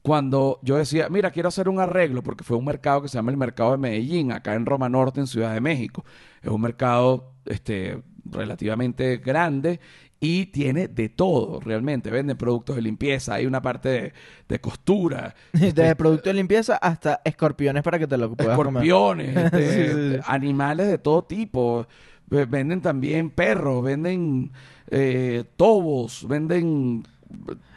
cuando 0.03 0.59
yo 0.61 0.75
decía, 0.75 1.07
mira, 1.09 1.31
quiero 1.31 1.47
hacer 1.47 1.69
un 1.69 1.79
arreglo, 1.79 2.21
porque 2.23 2.43
fue 2.43 2.57
un 2.57 2.65
mercado 2.65 3.01
que 3.01 3.07
se 3.07 3.17
llama 3.17 3.31
el 3.31 3.37
Mercado 3.37 3.71
de 3.71 3.77
Medellín, 3.77 4.33
acá 4.33 4.53
en 4.53 4.65
Roma 4.65 4.89
Norte, 4.89 5.21
en 5.21 5.27
Ciudad 5.27 5.53
de 5.53 5.61
México. 5.61 6.03
Es 6.41 6.49
un 6.49 6.59
mercado 6.59 7.31
este, 7.45 8.03
relativamente 8.25 9.17
grande 9.17 9.79
y 10.23 10.45
tiene 10.45 10.87
de 10.87 11.09
todo, 11.09 11.59
realmente. 11.59 12.09
Venden 12.09 12.37
productos 12.37 12.77
de 12.77 12.81
limpieza, 12.81 13.33
hay 13.33 13.45
una 13.45 13.61
parte 13.61 13.89
de, 13.89 14.13
de 14.47 14.61
costura, 14.61 15.35
Desde 15.53 15.95
producto 15.97 16.29
de 16.29 16.35
limpieza 16.35 16.77
hasta 16.77 17.19
escorpiones 17.25 17.83
para 17.83 17.99
que 17.99 18.07
te 18.07 18.17
lo 18.17 18.33
puedas 18.33 18.55
comer. 18.55 18.83
escorpiones, 18.83 19.35
este, 19.53 19.73
Sí, 19.73 19.91
sí, 19.91 20.13
sí. 20.15 20.19
animales 20.25 20.87
de 20.87 20.97
todo 20.97 21.23
tipo. 21.25 21.85
Venden 22.29 22.81
también 22.81 23.29
perros, 23.31 23.83
venden 23.83 24.51
eh, 24.89 25.43
tobos, 25.57 26.25
venden... 26.27 27.03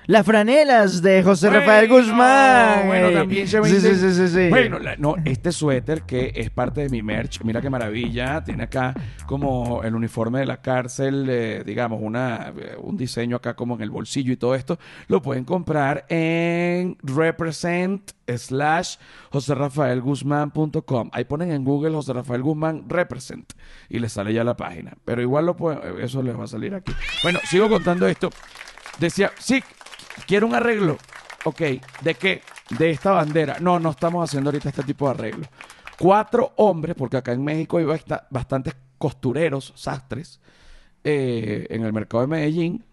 Las 0.09 0.25
franelas 0.25 1.03
de 1.03 1.23
José 1.25 1.49
Bueno, 1.49 1.61
Rafael 1.61 1.89
Guzmán. 1.89 2.87
Bueno, 2.87 3.11
también 3.11 3.49
se 3.49 3.57
Sí, 3.65 3.73
venden... 3.75 3.81
sí, 3.97 4.01
sí, 4.01 4.15
sí, 4.15 4.29
sí. 4.29 4.49
Bueno, 4.51 4.79
la- 4.79 4.97
no, 4.97 5.17
este 5.25 5.51
suéter 5.51 6.03
que 6.03 6.33
es 6.37 6.51
parte 6.51 6.83
de 6.83 6.89
mi 6.89 7.03
merch, 7.03 7.41
mira 7.43 7.61
qué 7.61 7.69
maravilla, 7.71 8.45
tiene 8.45 8.63
acá 8.65 8.95
como 9.27 9.83
el 9.83 9.95
uniforme 9.97 10.39
de 10.41 10.47
la 10.47 10.61
cárcel, 10.63 11.27
eh, 11.29 11.63
digamos, 11.67 11.99
una, 12.01 12.53
eh, 12.57 12.77
un 12.81 12.97
diseño 12.97 13.37
acá 13.37 13.55
como 13.55 13.75
en 13.75 13.81
el 13.83 13.91
bolsillo 13.91 14.33
y 14.33 14.37
todo 14.37 14.55
esto, 14.55 14.79
lo 15.09 15.21
pueden 15.23 15.45
comprar 15.45 16.07
en 16.09 16.97
represent 17.03 18.13
slash 18.29 18.97
joserrafaelguzmán.com. 19.33 21.11
Ahí 21.13 21.25
ponen 21.25 21.51
en 21.51 21.65
Google 21.65 21.93
José 21.95 22.13
Rafael 22.13 22.43
Guzmán 22.43 22.85
represent 22.89 23.53
y 23.89 23.99
les 23.99 24.13
sale 24.13 24.33
ya 24.33 24.45
la 24.45 24.57
página. 24.57 24.93
Pero 25.05 25.21
igual 25.23 25.47
lo 25.47 25.57
pueden, 25.57 25.81
eso 26.01 26.23
les 26.23 26.39
va 26.39 26.45
a 26.45 26.49
salir 26.49 26.75
aquí. 26.75 26.93
Bueno, 27.23 27.39
sigo 27.49 27.69
contando 27.69 28.07
esto. 28.07 28.31
Decía, 28.99 29.31
sí, 29.39 29.63
quiero 30.27 30.47
un 30.47 30.55
arreglo. 30.55 30.97
Ok, 31.45 31.61
¿de 32.03 32.15
qué? 32.19 32.43
De 32.79 32.91
esta 32.91 33.13
bandera. 33.13 33.59
No, 33.61 33.79
no 33.79 33.91
estamos 33.91 34.29
haciendo 34.29 34.51
ahorita 34.51 34.69
este 34.69 34.83
tipo 34.83 35.07
de 35.07 35.11
arreglo. 35.13 35.47
Cuatro 35.99 36.53
hombres, 36.57 36.95
porque 36.97 37.17
acá 37.17 37.33
en 37.33 37.45
México 37.45 37.79
hay 37.79 37.85
basta- 37.85 38.27
bastantes 38.31 38.75
costureros, 38.99 39.73
sastres, 39.77 40.41
eh, 41.05 41.67
en 41.71 41.85
el 41.85 41.93
mercado 41.93 42.23
de 42.23 42.27
Medellín. 42.29 42.85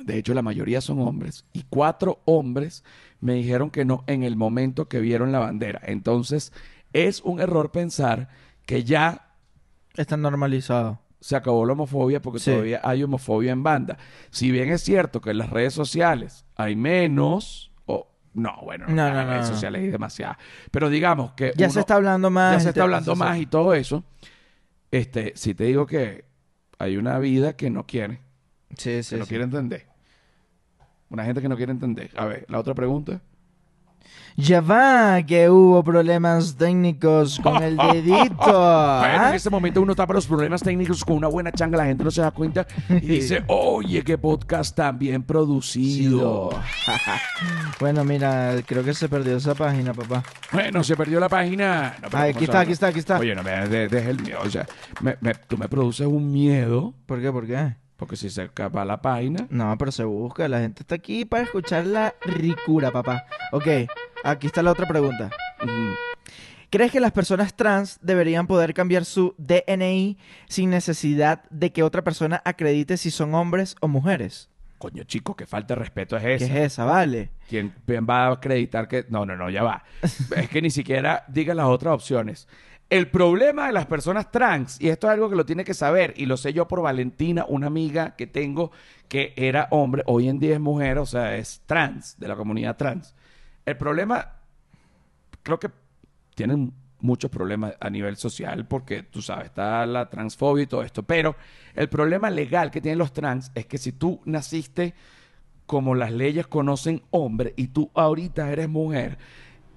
De 0.00 0.18
hecho, 0.18 0.34
la 0.34 0.42
mayoría 0.42 0.80
son 0.80 1.00
hombres. 1.00 1.44
Y 1.52 1.64
cuatro 1.68 2.20
hombres 2.24 2.84
me 3.20 3.34
dijeron 3.34 3.70
que 3.70 3.84
no 3.84 4.02
en 4.06 4.22
el 4.22 4.36
momento 4.36 4.88
que 4.88 4.98
vieron 5.00 5.30
la 5.32 5.38
bandera. 5.40 5.80
Entonces, 5.84 6.52
es 6.92 7.20
un 7.22 7.40
error 7.40 7.70
pensar 7.70 8.28
que 8.66 8.84
ya 8.84 9.26
Está 9.96 10.16
normalizado. 10.16 11.00
Se 11.20 11.36
acabó 11.36 11.66
la 11.66 11.74
homofobia 11.74 12.20
porque 12.22 12.38
Sí. 12.38 12.50
todavía 12.50 12.80
hay 12.82 13.02
homofobia 13.02 13.52
en 13.52 13.62
banda. 13.62 13.98
Si 14.30 14.50
bien 14.50 14.70
es 14.70 14.82
cierto 14.82 15.20
que 15.20 15.30
en 15.30 15.38
las 15.38 15.50
redes 15.50 15.74
sociales 15.74 16.44
hay 16.56 16.76
menos, 16.76 17.72
o 17.86 18.08
no, 18.34 18.56
bueno, 18.62 18.86
No, 18.88 19.06
en 19.06 19.14
las 19.16 19.26
no, 19.26 19.32
redes 19.32 19.48
no. 19.48 19.54
sociales 19.54 19.82
hay 19.82 19.88
demasiado. 19.90 20.36
Pero 20.70 20.88
digamos 20.88 21.32
que 21.32 21.52
Ya 21.56 21.66
uno- 21.66 21.74
se 21.74 21.80
está 21.80 21.96
hablando 21.96 22.30
más. 22.30 22.54
ya 22.56 22.60
se 22.60 22.68
está 22.70 22.82
hablando 22.84 23.14
más 23.16 23.38
y 23.38 23.46
todo 23.46 23.74
eso. 23.74 24.04
este, 24.92 25.32
si 25.36 25.54
te 25.54 25.64
digo 25.64 25.86
que 25.86 26.24
hay 26.78 26.96
una 26.96 27.18
vida 27.20 27.54
que 27.56 27.70
no 27.70 27.86
quiere, 27.86 28.20
Sí, 28.76 28.90
que 28.90 29.02
sí, 29.04 29.16
no 29.16 29.24
sí. 29.24 29.28
quiere 29.28 29.44
entender. 29.44 29.86
Una 31.10 31.24
gente 31.24 31.40
que 31.42 31.48
no 31.48 31.56
quiere 31.56 31.70
entender. 31.72 32.10
A 32.16 32.24
ver, 32.24 32.44
la 32.48 32.58
otra 32.58 32.74
pregunta. 32.74 33.20
Ya 34.36 34.60
va, 34.60 35.22
que 35.26 35.50
hubo 35.50 35.82
problemas 35.84 36.56
técnicos 36.56 37.38
con 37.40 37.62
el 37.62 37.76
dedito. 37.92 38.34
Bueno, 38.36 38.56
¿ah? 38.58 39.26
en 39.30 39.34
este 39.34 39.50
momento 39.50 39.82
uno 39.82 39.94
tapa 39.94 40.14
los 40.14 40.26
problemas 40.26 40.62
técnicos 40.62 41.04
con 41.04 41.16
una 41.16 41.28
buena 41.28 41.52
changa, 41.52 41.76
la 41.76 41.84
gente 41.86 42.04
no 42.04 42.10
se 42.10 42.22
da 42.22 42.30
cuenta 42.30 42.66
y 42.88 43.00
dice, 43.00 43.42
oye, 43.48 44.02
qué 44.02 44.16
podcast 44.18 44.74
tan 44.76 44.98
bien 44.98 45.22
producido. 45.22 46.50
Bueno, 47.80 48.04
mira, 48.04 48.56
creo 48.66 48.84
que 48.84 48.92
se 48.92 49.08
perdió 49.08 49.36
esa 49.38 49.54
página, 49.54 49.94
papá. 49.94 50.22
Bueno, 50.52 50.84
se 50.84 50.96
perdió 50.96 51.18
la 51.18 51.28
página. 51.30 51.94
No, 52.02 52.08
Ah, 52.08 52.10
¿cómo 52.10 52.22
aquí 52.24 52.44
está, 52.44 52.60
aquí 52.60 52.72
está, 52.72 52.86
aquí 52.88 52.98
está. 52.98 53.18
Oye, 53.18 53.34
no 53.34 53.42
me 53.42 53.50
de- 53.68 53.88
dejes 53.88 54.08
el 54.10 54.20
miedo. 54.22 54.38
O 54.44 54.50
sea, 54.50 54.66
me- 55.00 55.16
me- 55.20 55.34
tú 55.34 55.56
me 55.56 55.66
produces 55.68 56.06
un 56.06 56.30
miedo 56.30 56.92
¿Por 57.06 57.20
qué? 57.22 57.32
¿Por 57.32 57.46
qué? 57.46 57.74
porque 57.96 58.16
si 58.16 58.30
se 58.30 58.42
acaba 58.42 58.84
la 58.86 59.00
página. 59.02 59.46
No, 59.50 59.76
pero 59.78 59.92
se 59.92 60.04
busca. 60.04 60.48
La 60.48 60.60
gente 60.60 60.82
está 60.82 60.94
aquí 60.94 61.24
para 61.26 61.42
escuchar 61.44 61.84
la 61.86 62.14
ricura, 62.24 62.90
papá. 62.90 63.24
Ok, 63.52 63.66
aquí 64.24 64.46
está 64.46 64.62
la 64.62 64.72
otra 64.72 64.86
pregunta. 64.86 65.30
¿Crees 66.70 66.92
que 66.92 67.00
las 67.00 67.12
personas 67.12 67.54
trans 67.54 67.98
deberían 68.00 68.46
poder 68.46 68.74
cambiar 68.74 69.04
su 69.04 69.34
DNI 69.38 70.18
sin 70.48 70.70
necesidad 70.70 71.42
de 71.50 71.72
que 71.72 71.82
otra 71.82 72.04
persona 72.04 72.40
acredite 72.44 72.96
si 72.96 73.10
son 73.10 73.34
hombres 73.34 73.74
o 73.80 73.88
mujeres? 73.88 74.48
Coño, 74.78 75.02
chico, 75.04 75.36
qué 75.36 75.46
falta 75.46 75.74
de 75.74 75.80
respeto 75.80 76.16
es 76.16 76.22
¿Qué 76.22 76.34
esa. 76.36 76.44
es 76.44 76.72
esa, 76.72 76.84
vale? 76.84 77.30
¿Quién 77.48 77.74
quién 77.84 78.06
va 78.08 78.26
a 78.26 78.32
acreditar 78.32 78.88
que.? 78.88 79.04
No, 79.10 79.26
no, 79.26 79.36
no, 79.36 79.50
ya 79.50 79.62
va. 79.62 79.82
es 80.02 80.48
que 80.48 80.62
ni 80.62 80.70
siquiera 80.70 81.24
digan 81.28 81.56
las 81.56 81.66
otras 81.66 81.92
opciones. 81.92 82.48
El 82.88 83.08
problema 83.08 83.66
de 83.66 83.72
las 83.72 83.86
personas 83.86 84.30
trans, 84.30 84.80
y 84.80 84.88
esto 84.88 85.06
es 85.06 85.12
algo 85.12 85.28
que 85.28 85.36
lo 85.36 85.44
tiene 85.44 85.64
que 85.64 85.74
saber, 85.74 86.14
y 86.16 86.26
lo 86.26 86.36
sé 86.36 86.52
yo 86.52 86.66
por 86.66 86.82
Valentina, 86.82 87.44
una 87.48 87.66
amiga 87.66 88.16
que 88.16 88.26
tengo 88.26 88.72
que 89.08 89.32
era 89.36 89.68
hombre, 89.70 90.02
hoy 90.06 90.28
en 90.28 90.38
día 90.38 90.54
es 90.54 90.60
mujer, 90.60 90.98
o 90.98 91.06
sea, 91.06 91.36
es 91.36 91.62
trans, 91.66 92.18
de 92.18 92.26
la 92.28 92.34
comunidad 92.36 92.76
trans. 92.76 93.14
El 93.70 93.76
problema, 93.76 94.32
creo 95.42 95.58
que 95.58 95.70
tienen 96.34 96.72
muchos 97.00 97.30
problemas 97.30 97.74
a 97.80 97.90
nivel 97.90 98.16
social, 98.16 98.66
porque 98.66 99.02
tú 99.02 99.22
sabes, 99.22 99.46
está 99.46 99.86
la 99.86 100.08
transfobia 100.08 100.64
y 100.64 100.66
todo 100.66 100.82
esto, 100.82 101.02
pero 101.02 101.36
el 101.74 101.88
problema 101.88 102.30
legal 102.30 102.70
que 102.70 102.80
tienen 102.80 102.98
los 102.98 103.12
trans 103.12 103.50
es 103.54 103.66
que 103.66 103.78
si 103.78 103.92
tú 103.92 104.20
naciste 104.24 104.94
como 105.66 105.94
las 105.94 106.12
leyes 106.12 106.46
conocen 106.46 107.02
hombre 107.10 107.54
y 107.56 107.68
tú 107.68 107.90
ahorita 107.94 108.50
eres 108.50 108.68
mujer, 108.68 109.18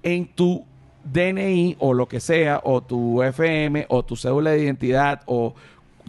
en 0.02 0.26
tu 0.34 0.66
DNI 1.04 1.76
o 1.78 1.94
lo 1.94 2.08
que 2.08 2.20
sea, 2.20 2.60
o 2.64 2.82
tu 2.82 3.22
FM, 3.22 3.86
o 3.88 4.04
tu 4.04 4.16
cédula 4.16 4.50
de 4.50 4.64
identidad, 4.64 5.22
o 5.26 5.54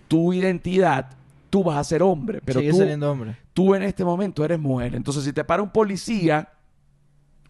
tu 0.08 0.34
identidad, 0.34 1.12
tú 1.50 1.63
vas 1.63 1.78
a 1.78 1.84
ser 1.84 2.02
hombre. 2.04 2.41
Pero 2.43 2.60
Sigue 2.60 2.98
tú, 2.98 3.06
hombre. 3.06 3.36
tú 3.54 3.76
en 3.76 3.84
este 3.84 4.04
momento 4.04 4.43
eres 4.43 4.60
mujer. 4.60 4.95
Entonces, 4.95 5.24
si 5.24 5.34
te 5.34 5.43
para 5.43 5.62
un 5.62 5.69
policía, 5.69 6.50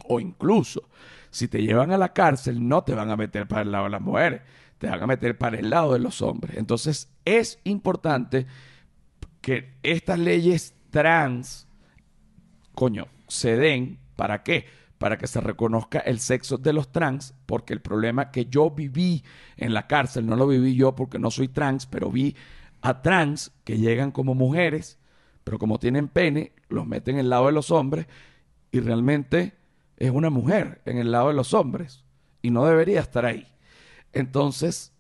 o 0.08 0.20
incluso 0.20 0.90
si 1.30 1.48
te 1.48 1.62
llevan 1.62 1.92
a 1.92 1.98
la 1.98 2.14
cárcel, 2.14 2.66
no 2.66 2.84
te 2.84 2.96
van 2.96 3.10
a 3.10 3.18
meter 3.18 3.48
para 3.48 3.64
el 3.64 3.72
lado 3.72 3.84
de 3.86 3.90
las 3.90 4.02
mujeres, 4.02 4.42
te 4.78 4.88
van 4.88 5.04
a 5.04 5.08
meter 5.08 5.38
para 5.38 5.58
el 5.58 5.70
lado 5.70 5.92
de 5.94 6.00
los 6.00 6.22
hombres. 6.22 6.58
Entonces, 6.58 7.12
es 7.26 7.60
importante 7.66 8.46
que 9.42 9.74
estas 9.84 10.18
leyes 10.18 10.76
trans, 10.92 11.68
coño, 12.74 13.08
se 13.28 13.58
den. 13.58 14.00
¿Para 14.16 14.44
qué? 14.44 14.66
Para 14.98 15.18
que 15.18 15.28
se 15.28 15.42
reconozca 15.42 16.00
el 16.00 16.20
sexo 16.20 16.58
de 16.58 16.72
los 16.72 16.92
trans, 16.92 17.34
porque 17.46 17.74
el 17.74 17.82
problema 17.82 18.32
que 18.32 18.46
yo 18.46 18.72
viví 18.72 19.24
en 19.58 19.74
la 19.74 19.88
cárcel, 19.88 20.26
no 20.26 20.38
lo 20.38 20.48
viví 20.48 20.76
yo 20.76 20.96
porque 20.96 21.20
no 21.20 21.32
soy 21.32 21.50
trans, 21.50 21.86
pero 21.86 22.10
vi 22.10 22.34
a 22.82 23.02
trans 23.02 23.52
que 23.66 23.78
llegan 23.78 24.12
como 24.12 24.36
mujeres, 24.36 25.00
pero 25.44 25.60
como 25.60 25.80
tienen 25.80 26.08
pene, 26.08 26.54
los 26.70 26.88
meten 26.88 27.16
en 27.16 27.22
el 27.22 27.30
lado 27.30 27.48
de 27.48 27.52
los 27.52 27.72
hombres 27.72 28.08
y 28.72 28.80
realmente 28.80 29.54
es 29.98 30.12
una 30.12 30.30
mujer 30.30 30.82
en 30.86 30.98
el 30.98 31.12
lado 31.12 31.30
de 31.30 31.34
los 31.34 31.54
hombres 31.54 32.04
y 32.42 32.52
no 32.52 32.66
debería 32.66 33.02
estar 33.02 33.26
ahí. 33.26 33.48
Entonces, 34.14 34.94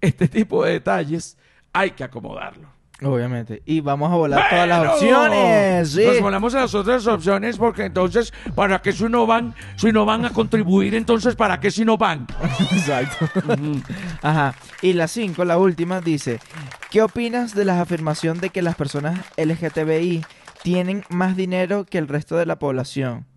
este 0.00 0.28
tipo 0.28 0.64
de 0.64 0.72
detalles 0.72 1.36
hay 1.72 1.90
que 1.92 2.04
acomodarlo. 2.04 2.78
Obviamente. 3.00 3.62
Y 3.64 3.80
vamos 3.80 4.10
a 4.10 4.16
volar 4.16 4.48
todas 4.50 4.68
las 4.68 4.88
opciones. 4.88 5.92
Sí. 5.92 6.04
Nos 6.04 6.20
volamos 6.20 6.54
a 6.54 6.62
las 6.62 6.74
otras 6.74 7.06
opciones 7.06 7.56
porque 7.56 7.84
entonces, 7.84 8.32
¿para 8.56 8.82
qué 8.82 8.92
si 8.92 9.04
no 9.04 9.24
van? 9.24 9.54
Si 9.76 9.92
no 9.92 10.04
van 10.04 10.24
a 10.24 10.30
contribuir, 10.30 10.96
entonces, 10.96 11.36
¿para 11.36 11.60
qué 11.60 11.70
si 11.70 11.84
no 11.84 11.96
van? 11.96 12.26
Exacto. 12.72 13.28
Ajá. 14.20 14.54
Y 14.82 14.94
la 14.94 15.06
5, 15.06 15.44
la 15.44 15.58
última, 15.58 16.00
dice: 16.00 16.40
¿Qué 16.90 17.00
opinas 17.00 17.54
de 17.54 17.64
la 17.64 17.80
afirmación 17.80 18.40
de 18.40 18.50
que 18.50 18.62
las 18.62 18.74
personas 18.74 19.20
LGTBI 19.36 20.24
tienen 20.64 21.04
más 21.08 21.36
dinero 21.36 21.84
que 21.84 21.98
el 21.98 22.08
resto 22.08 22.36
de 22.36 22.46
la 22.46 22.58
población? 22.58 23.27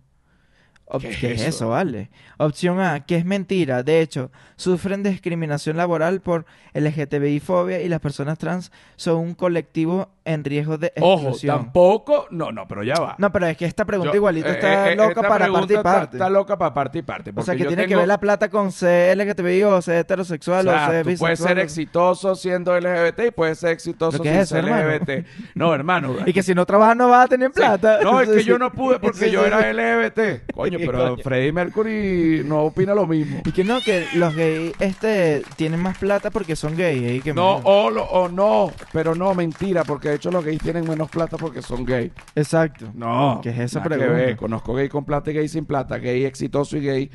Op- 0.94 1.02
¿Qué 1.02 1.10
es 1.10 1.18
¿Qué 1.18 1.32
es 1.34 1.42
eso? 1.42 1.48
eso, 1.50 1.70
vale? 1.70 2.10
Opción 2.38 2.80
A, 2.82 3.06
que 3.06 3.16
es 3.16 3.24
mentira. 3.26 3.82
De 3.84 4.02
hecho, 4.02 4.30
sufren 4.58 5.04
discriminación 5.04 5.78
laboral 5.78 6.22
por 6.22 6.46
LGTBI 6.74 7.40
fobia 7.40 7.82
y 7.82 7.88
las 7.90 8.00
personas 8.00 8.38
trans 8.38 8.72
son 8.98 9.18
un 9.18 9.34
colectivo 9.34 10.10
en 10.26 10.44
riesgo 10.44 10.78
de 10.78 10.92
Ojo, 11.00 11.14
exclusión. 11.22 11.56
tampoco. 11.58 12.28
No, 12.30 12.52
no, 12.52 12.68
pero 12.68 12.84
ya 12.84 12.96
va. 12.96 13.16
No, 13.18 13.32
pero 13.32 13.48
es 13.48 13.58
que 13.58 13.66
esta 13.66 13.86
pregunta 13.86 14.12
Yo- 14.12 14.18
igualito 14.18 14.50
eh, 14.50 14.52
está 14.54 14.92
eh, 14.92 14.96
loca 14.96 15.10
esta 15.10 15.22
para 15.28 15.52
parte 15.52 15.74
y 15.74 15.78
parte. 15.78 16.18
Está, 16.18 16.30
loca 16.30 16.58
para 16.58 16.74
parte 16.74 17.00
y 17.00 17.02
parte. 17.02 17.32
o 17.36 17.42
sea, 17.42 17.56
que 17.56 17.66
tiene 17.66 17.88
que 17.88 17.96
ver 17.96 18.08
la 18.08 18.20
plata 18.20 18.50
con 18.50 18.72
ser 18.72 19.18
LGTBI 19.18 19.64
o 19.64 19.82
ser 19.82 19.98
heterosexual 19.98 20.68
o 20.68 20.72
O 20.72 20.74
sea, 20.74 20.90
ser 20.90 21.04
tú 21.04 21.10
bisexual. 21.10 21.28
puedes 21.38 21.40
ser 21.40 21.60
exitoso 21.60 22.36
siendo 22.36 22.76
LGBT 22.80 23.20
y 23.28 23.32
puedes 23.32 23.60
ser 23.60 23.72
exitoso 23.72 24.18
¿Lo 24.18 24.24
que 24.24 24.30
sin 24.32 24.40
es 24.40 24.50
ser 24.50 24.66
hermano? 24.66 24.90
LGBT. 24.90 25.26
No, 25.56 25.74
hermano. 25.74 26.16
Y 26.26 26.34
que 26.34 26.44
si 26.44 26.54
no 26.54 26.66
trabajas 26.66 26.96
no 26.98 27.08
vas 27.10 27.26
a 27.26 27.28
tener 27.30 27.50
Sí. 27.50 27.56
plata. 27.56 28.00
No, 28.04 28.20
es 28.22 28.30
que 28.30 28.44
yo 28.44 28.58
no 28.60 28.72
pude 28.72 29.00
porque 29.02 29.26
Sí, 29.26 29.32
yo 29.32 29.42
sí, 29.42 29.48
era. 29.48 29.72
LGBT. 29.74 30.54
Coño, 30.54 30.78
pero. 30.92 31.18
Freddie 31.18 31.52
Mercury 31.52 32.44
no 32.46 32.62
opina 32.64 32.94
lo 32.94 33.06
mismo. 33.08 33.42
Y 33.46 33.52
que 33.52 33.64
no, 33.64 33.82
que 33.82 34.08
los 34.16 34.36
gays 34.36 34.74
este, 34.80 35.44
tienen 35.56 35.80
más 35.82 35.98
plata 35.98 36.30
porque 36.32 36.56
son 36.56 36.76
gays. 36.76 37.24
Que 37.24 37.34
No, 37.34 37.58
o, 37.64 37.90
lo- 37.90 38.06
o 38.06 38.30
no, 38.30 38.72
pero 38.92 39.16
no, 39.16 39.34
mentira, 39.34 39.84
porque 39.84 40.10
de 40.10 40.16
hecho 40.16 40.32
los 40.32 40.44
gays 40.46 40.60
tienen 40.62 40.88
menos 40.88 41.10
plata 41.10 41.38
porque 41.38 41.62
son 41.62 41.86
gays. 41.86 42.12
Exacto. 42.36 42.92
No. 42.94 43.40
¿Qué 43.44 43.50
es 43.50 43.60
esa 43.60 43.80
nada 43.80 43.90
que 43.90 43.96
pregunta? 43.98 44.22
ver. 44.26 44.38
Conozco 44.38 44.74
gay 44.76 44.90
con 44.90 45.06
plata 45.06 45.32
y 45.32 45.34
gay 45.34 45.48
sin 45.48 45.66
plata, 45.66 45.98
gay 45.98 46.26
exitoso 46.26 46.78
y 46.78 46.82
gay 46.82 47.12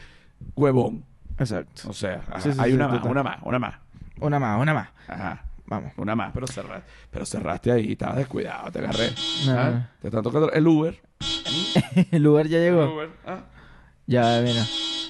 huevón. 0.54 1.04
Exacto. 1.38 1.82
O 1.88 1.92
sea, 1.92 2.22
ajá, 2.30 2.40
Sí, 2.40 2.52
sí, 2.52 2.58
hay 2.60 2.70
sí, 2.70 2.76
una 2.76 2.88
más, 2.88 2.96
total. 2.98 3.10
una 3.10 3.22
más, 3.22 3.38
una 3.42 3.58
más. 3.58 3.74
Una 4.20 4.38
más, 4.38 4.60
una 4.62 4.74
más. 4.74 4.88
Ajá. 5.08 5.42
Vamos. 5.68 5.92
Una 5.96 6.14
más, 6.14 6.30
pero 6.32 6.46
cerraste, 6.46 6.88
pero 7.10 7.26
cerraste 7.26 7.72
ahí, 7.72 7.92
estabas 7.92 8.16
descuidado, 8.18 8.70
te 8.70 8.78
agarré. 8.78 9.10
No, 9.46 9.52
¿Ah? 9.52 9.90
Te 10.00 10.08
están 10.08 10.22
tocando 10.22 10.50
el 10.52 10.66
Uber. 10.66 11.00
El 12.12 12.26
Uber 12.26 12.46
ya 12.48 12.58
El 12.58 12.64
llegó. 12.64 12.94
Uber. 12.94 13.08
ah. 13.26 13.40
Ya, 14.06 14.40
mira. 14.42 14.64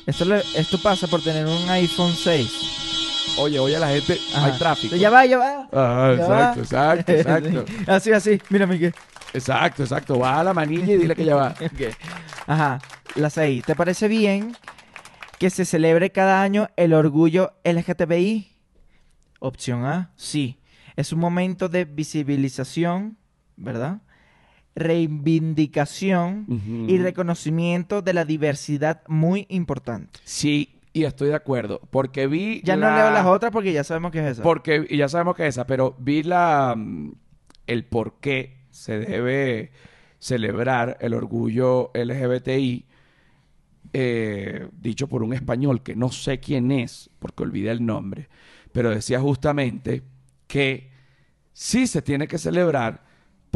Esto, 0.07 0.25
le- 0.25 0.43
esto 0.55 0.79
pasa 0.79 1.07
por 1.07 1.23
tener 1.23 1.47
un 1.47 1.69
iPhone 1.71 2.13
6. 2.15 3.35
Oye, 3.39 3.59
oye, 3.59 3.79
la 3.79 3.89
gente, 3.89 4.19
Ajá. 4.35 4.47
hay 4.47 4.59
tráfico. 4.59 4.97
Ya 4.97 5.11
va, 5.11 5.27
ya 5.27 5.37
va. 5.39 5.69
Ah, 5.73 6.15
Ya 6.17 6.23
exacto, 6.23 6.61
va. 6.77 6.93
exacto, 6.95 7.13
exacto. 7.13 7.65
así, 7.93 8.13
así. 8.13 8.41
Mira, 8.49 8.67
Miguel. 8.67 8.95
exacto, 9.35 9.83
exacto. 9.83 10.19
Va 10.19 10.41
a 10.41 10.45
la 10.45 10.55
manilla 10.55 10.95
y 10.95 10.97
dile 10.99 11.15
que 11.15 11.25
ya 11.25 11.35
va. 11.35 11.55
Ajá. 12.47 12.79
La 13.17 13.29
6. 13.31 13.65
¿Te 13.65 13.75
parece 13.75 14.09
bien 14.09 14.57
que 15.39 15.51
se 15.51 15.65
celebre 15.65 16.13
cada 16.13 16.41
año 16.43 16.69
el 16.77 16.95
orgullo 16.95 17.53
LGTBI? 17.65 18.57
Opción 19.41 19.85
A. 19.85 20.13
Sí. 20.17 20.59
Es 20.95 21.13
un 21.13 21.19
momento 21.19 21.69
de 21.69 21.85
visibilización, 21.85 23.19
¿verdad? 23.57 23.99
Reivindicación 24.77 26.47
y 26.87 26.99
reconocimiento 26.99 28.03
de 28.03 28.13
la 28.13 28.25
diversidad 28.25 29.03
muy 29.09 29.47
importante. 29.49 30.21
Sí, 30.23 30.77
y 30.93 31.05
estoy 31.05 31.29
de 31.29 31.35
acuerdo. 31.35 31.81
Porque 31.91 32.27
vi. 32.27 32.61
Ya 32.63 32.77
no 32.77 32.95
leo 32.95 33.11
las 33.11 33.27
otras 33.27 33.51
porque 33.53 33.73
ya 33.73 33.85
sabemos 33.85 34.13
que 34.13 34.21
es 34.21 34.33
esa. 34.33 34.43
Porque, 34.43 34.87
y 34.89 34.99
ya 34.99 35.09
sabemos 35.09 35.35
que 35.35 35.43
es 35.47 35.55
esa, 35.55 35.67
pero 35.67 35.97
vi 35.99 36.23
la 36.23 36.75
mm, 36.77 37.13
el 37.67 37.85
por 37.85 38.21
qué 38.21 38.57
se 38.71 38.99
debe 38.99 39.73
celebrar 40.19 40.99
el 41.01 41.15
orgullo 41.15 41.91
LGBTI, 41.95 42.87
eh, 43.93 44.69
dicho 44.73 45.09
por 45.09 45.23
un 45.23 45.33
español 45.33 45.83
que 45.83 45.97
no 45.97 46.11
sé 46.11 46.41
quién 46.41 46.71
es, 46.71 47.11
porque 47.19 47.43
olvidé 47.43 47.71
el 47.71 47.85
nombre, 47.85 48.29
pero 48.73 48.91
decía 48.91 49.21
justamente 49.21 50.03
que 50.47 50.91
sí 51.53 51.87
se 51.87 52.03
tiene 52.03 52.29
que 52.29 52.39
celebrar 52.39 53.06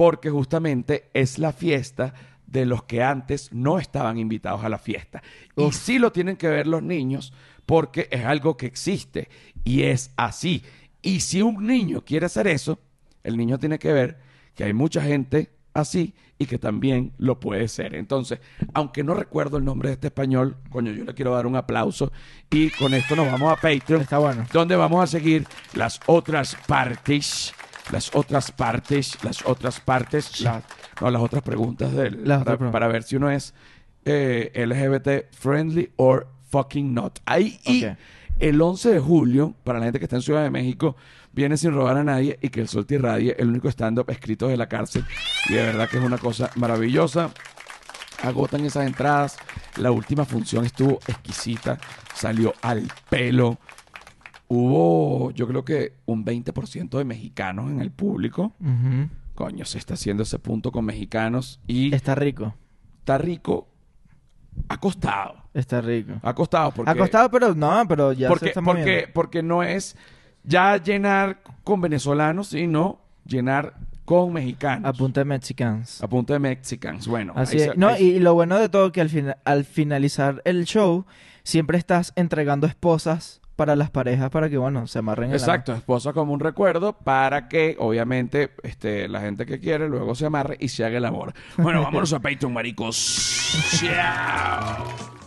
porque 0.01 0.31
justamente 0.31 1.11
es 1.13 1.39
la 1.39 1.53
fiesta 1.53 2.15
de 2.47 2.65
los 2.65 2.85
que 2.85 3.03
antes 3.03 3.53
no 3.53 3.79
estaban 3.79 4.17
invitados 4.17 4.65
a 4.65 4.71
la 4.71 4.79
fiesta. 4.79 5.23
Y 5.55 5.61
Uf. 5.61 5.75
sí 5.75 5.99
lo 5.99 6.11
tienen 6.11 6.39
que 6.39 6.49
ver 6.49 6.67
los 6.67 6.83
niños 6.83 7.35
porque 7.67 8.09
es 8.11 8.25
algo 8.25 8.57
que 8.57 8.65
existe 8.65 9.29
y 9.63 9.83
es 9.83 10.15
así. 10.17 10.65
Y 11.03 11.21
si 11.21 11.43
un 11.43 11.67
niño 11.67 12.03
quiere 12.03 12.25
hacer 12.25 12.47
eso, 12.47 12.79
el 13.23 13.37
niño 13.37 13.59
tiene 13.59 13.79
que 13.79 13.93
ver 13.93 14.17
que 14.55 14.65
hay 14.65 14.73
mucha 14.73 15.03
gente 15.03 15.51
así 15.75 16.15
y 16.39 16.47
que 16.47 16.57
también 16.59 17.13
lo 17.19 17.39
puede 17.39 17.69
ser. 17.69 17.95
Entonces, 17.95 18.41
aunque 18.73 19.05
no 19.05 19.13
recuerdo 19.13 19.59
el 19.59 19.67
nombre 19.67 19.91
de 19.91 19.95
este 19.97 20.07
español, 20.07 20.57
coño, 20.71 20.93
yo 20.93 21.05
le 21.05 21.13
quiero 21.13 21.35
dar 21.35 21.47
un 21.47 21.57
aplauso 21.57 22.11
y 22.51 22.71
con 22.71 22.95
esto 22.95 23.15
nos 23.17 23.31
vamos 23.31 23.53
a 23.53 23.57
Patreon, 23.57 24.01
Está 24.01 24.17
bueno. 24.17 24.47
donde 24.51 24.77
vamos 24.77 25.05
a 25.05 25.07
seguir 25.07 25.47
las 25.75 26.01
otras 26.07 26.57
partes, 26.67 27.53
las 27.93 28.15
otras 28.15 28.51
partes, 28.53 29.17
las 29.25 29.45
otras 29.47 29.81
partes, 29.81 30.41
la- 30.41 30.63
no, 31.01 31.11
las 31.11 31.23
otras 31.23 31.43
preguntas 31.43 31.93
del, 31.93 32.27
Las 32.27 32.39
para, 32.39 32.41
otras 32.43 32.57
preguntas. 32.59 32.73
para 32.73 32.89
ver 32.89 33.03
si 33.03 33.17
uno 33.17 33.31
es 33.31 33.55
eh, 34.05 34.51
LGBT 34.55 35.35
friendly 35.35 35.91
or 35.97 36.27
fucking 36.51 36.95
not. 36.95 37.19
Ahí 37.27 37.59
y 37.65 37.85
el 38.39 38.61
11 38.61 38.93
de 38.95 39.01
julio, 39.01 39.55
para 39.65 39.79
la 39.79 39.85
gente 39.87 39.99
que 39.99 40.05
está 40.07 40.17
en 40.17 40.23
Ciudad 40.23 40.43
de 40.43 40.51
México, 40.51 40.97
viene 41.33 41.57
sin 41.57 41.73
robar 41.73 41.97
a 41.99 42.05
nadie 42.05 42.39
y 42.41 42.49
que 42.49 42.61
el 42.61 42.69
sol 42.69 42.87
te 42.87 42.95
irradie, 42.95 43.37
el 43.39 43.49
único 43.49 43.69
stand-up 43.69 44.11
escrito 44.11 44.49
de 44.49 44.57
la 44.57 44.69
cárcel. 44.69 45.05
Y 45.49 45.55
de 45.55 45.63
verdad 45.63 45.89
que 45.89 45.99
es 45.99 46.03
una 46.05 46.19
cosa 46.19 46.51
maravillosa. 46.57 47.31
Agotan 48.23 48.65
esas 48.67 48.87
entradas. 48.87 49.37
La 49.77 49.91
última 49.93 50.25
función 50.25 50.65
estuvo 50.67 50.99
exquisita. 51.07 51.79
Salió 52.15 52.53
al 52.63 52.91
pelo. 53.09 53.59
Hubo, 54.53 55.31
yo 55.31 55.47
creo 55.47 55.65
que 55.65 55.93
un 56.07 56.25
20% 56.25 56.99
de 56.99 57.05
mexicanos 57.05 57.71
en 57.71 57.81
el 57.81 57.93
público. 57.93 58.53
Coño, 59.37 59.65
se 59.65 59.79
está 59.79 59.95
haciendo 59.95 60.25
ese 60.25 60.41
punto 60.41 60.73
con 60.73 60.85
mexicanos. 60.85 61.61
Y 61.69 61.95
Está 61.95 62.17
rico. 62.17 62.53
está 62.99 63.17
rico. 63.17 63.69
Ha 64.69 64.79
costado. 64.81 65.37
Está 65.55 65.81
rico. 65.81 66.15
Ha 66.23 66.35
costado 66.35 66.73
porque... 66.73 66.91
Ha 66.91 66.95
costado, 66.97 67.31
pero 67.31 67.55
no, 67.55 67.85
pero 67.87 68.13
ya 68.13 68.27
se 68.27 68.29
porque, 68.29 68.47
está 68.49 68.61
porque, 68.61 68.81
moviendo. 68.83 69.09
porque 69.15 69.43
no 69.45 69.63
es 69.63 69.97
ya 70.43 70.77
llenar 70.83 71.41
con 71.63 71.81
venezolanos, 71.81 72.49
sino 72.49 72.99
llenar 73.25 73.75
con 74.05 74.33
mexicanos. 74.33 74.89
A 74.89 74.93
punta 74.93 75.21
de 75.21 75.27
Mexicans. 75.27 76.03
A 76.03 76.09
punta 76.09 76.33
de 76.33 76.41
mexicans. 76.41 77.07
Bueno, 77.07 77.33
Así 77.37 77.57
es. 77.59 77.63
se- 77.71 77.77
No, 77.77 77.87
ahí- 77.87 78.17
y 78.17 78.19
lo 78.19 78.35
bueno 78.35 78.59
de 78.59 78.69
todo 78.69 78.91
que 78.91 79.01
al, 79.01 79.11
fina- 79.11 79.37
al 79.45 79.65
finalizar 79.65 80.43
el 80.45 80.65
show, 80.65 81.07
siempre 81.45 81.79
estás 81.79 82.13
entregando 82.17 82.67
esposas 82.67 83.40
para 83.61 83.77
las 83.77 83.91
parejas 83.91 84.31
para 84.31 84.49
que, 84.49 84.57
bueno, 84.57 84.87
se 84.87 85.01
amarren 85.01 85.35
Exacto, 85.35 85.75
esposa 85.75 86.15
como 86.15 86.33
un 86.33 86.41
recuerdo 86.41 86.95
para 86.95 87.47
que, 87.47 87.77
obviamente, 87.79 88.53
este, 88.63 89.07
la 89.07 89.21
gente 89.21 89.45
que 89.45 89.61
quiere 89.61 89.87
luego 89.87 90.15
se 90.15 90.25
amarre 90.25 90.57
y 90.59 90.69
se 90.69 90.83
haga 90.83 90.97
el 90.97 91.05
amor. 91.05 91.35
Bueno, 91.59 91.83
vámonos 91.83 92.11
a 92.15 92.21
Patreon, 92.21 92.55
maricos. 92.55 93.53
Chao. 93.79 95.20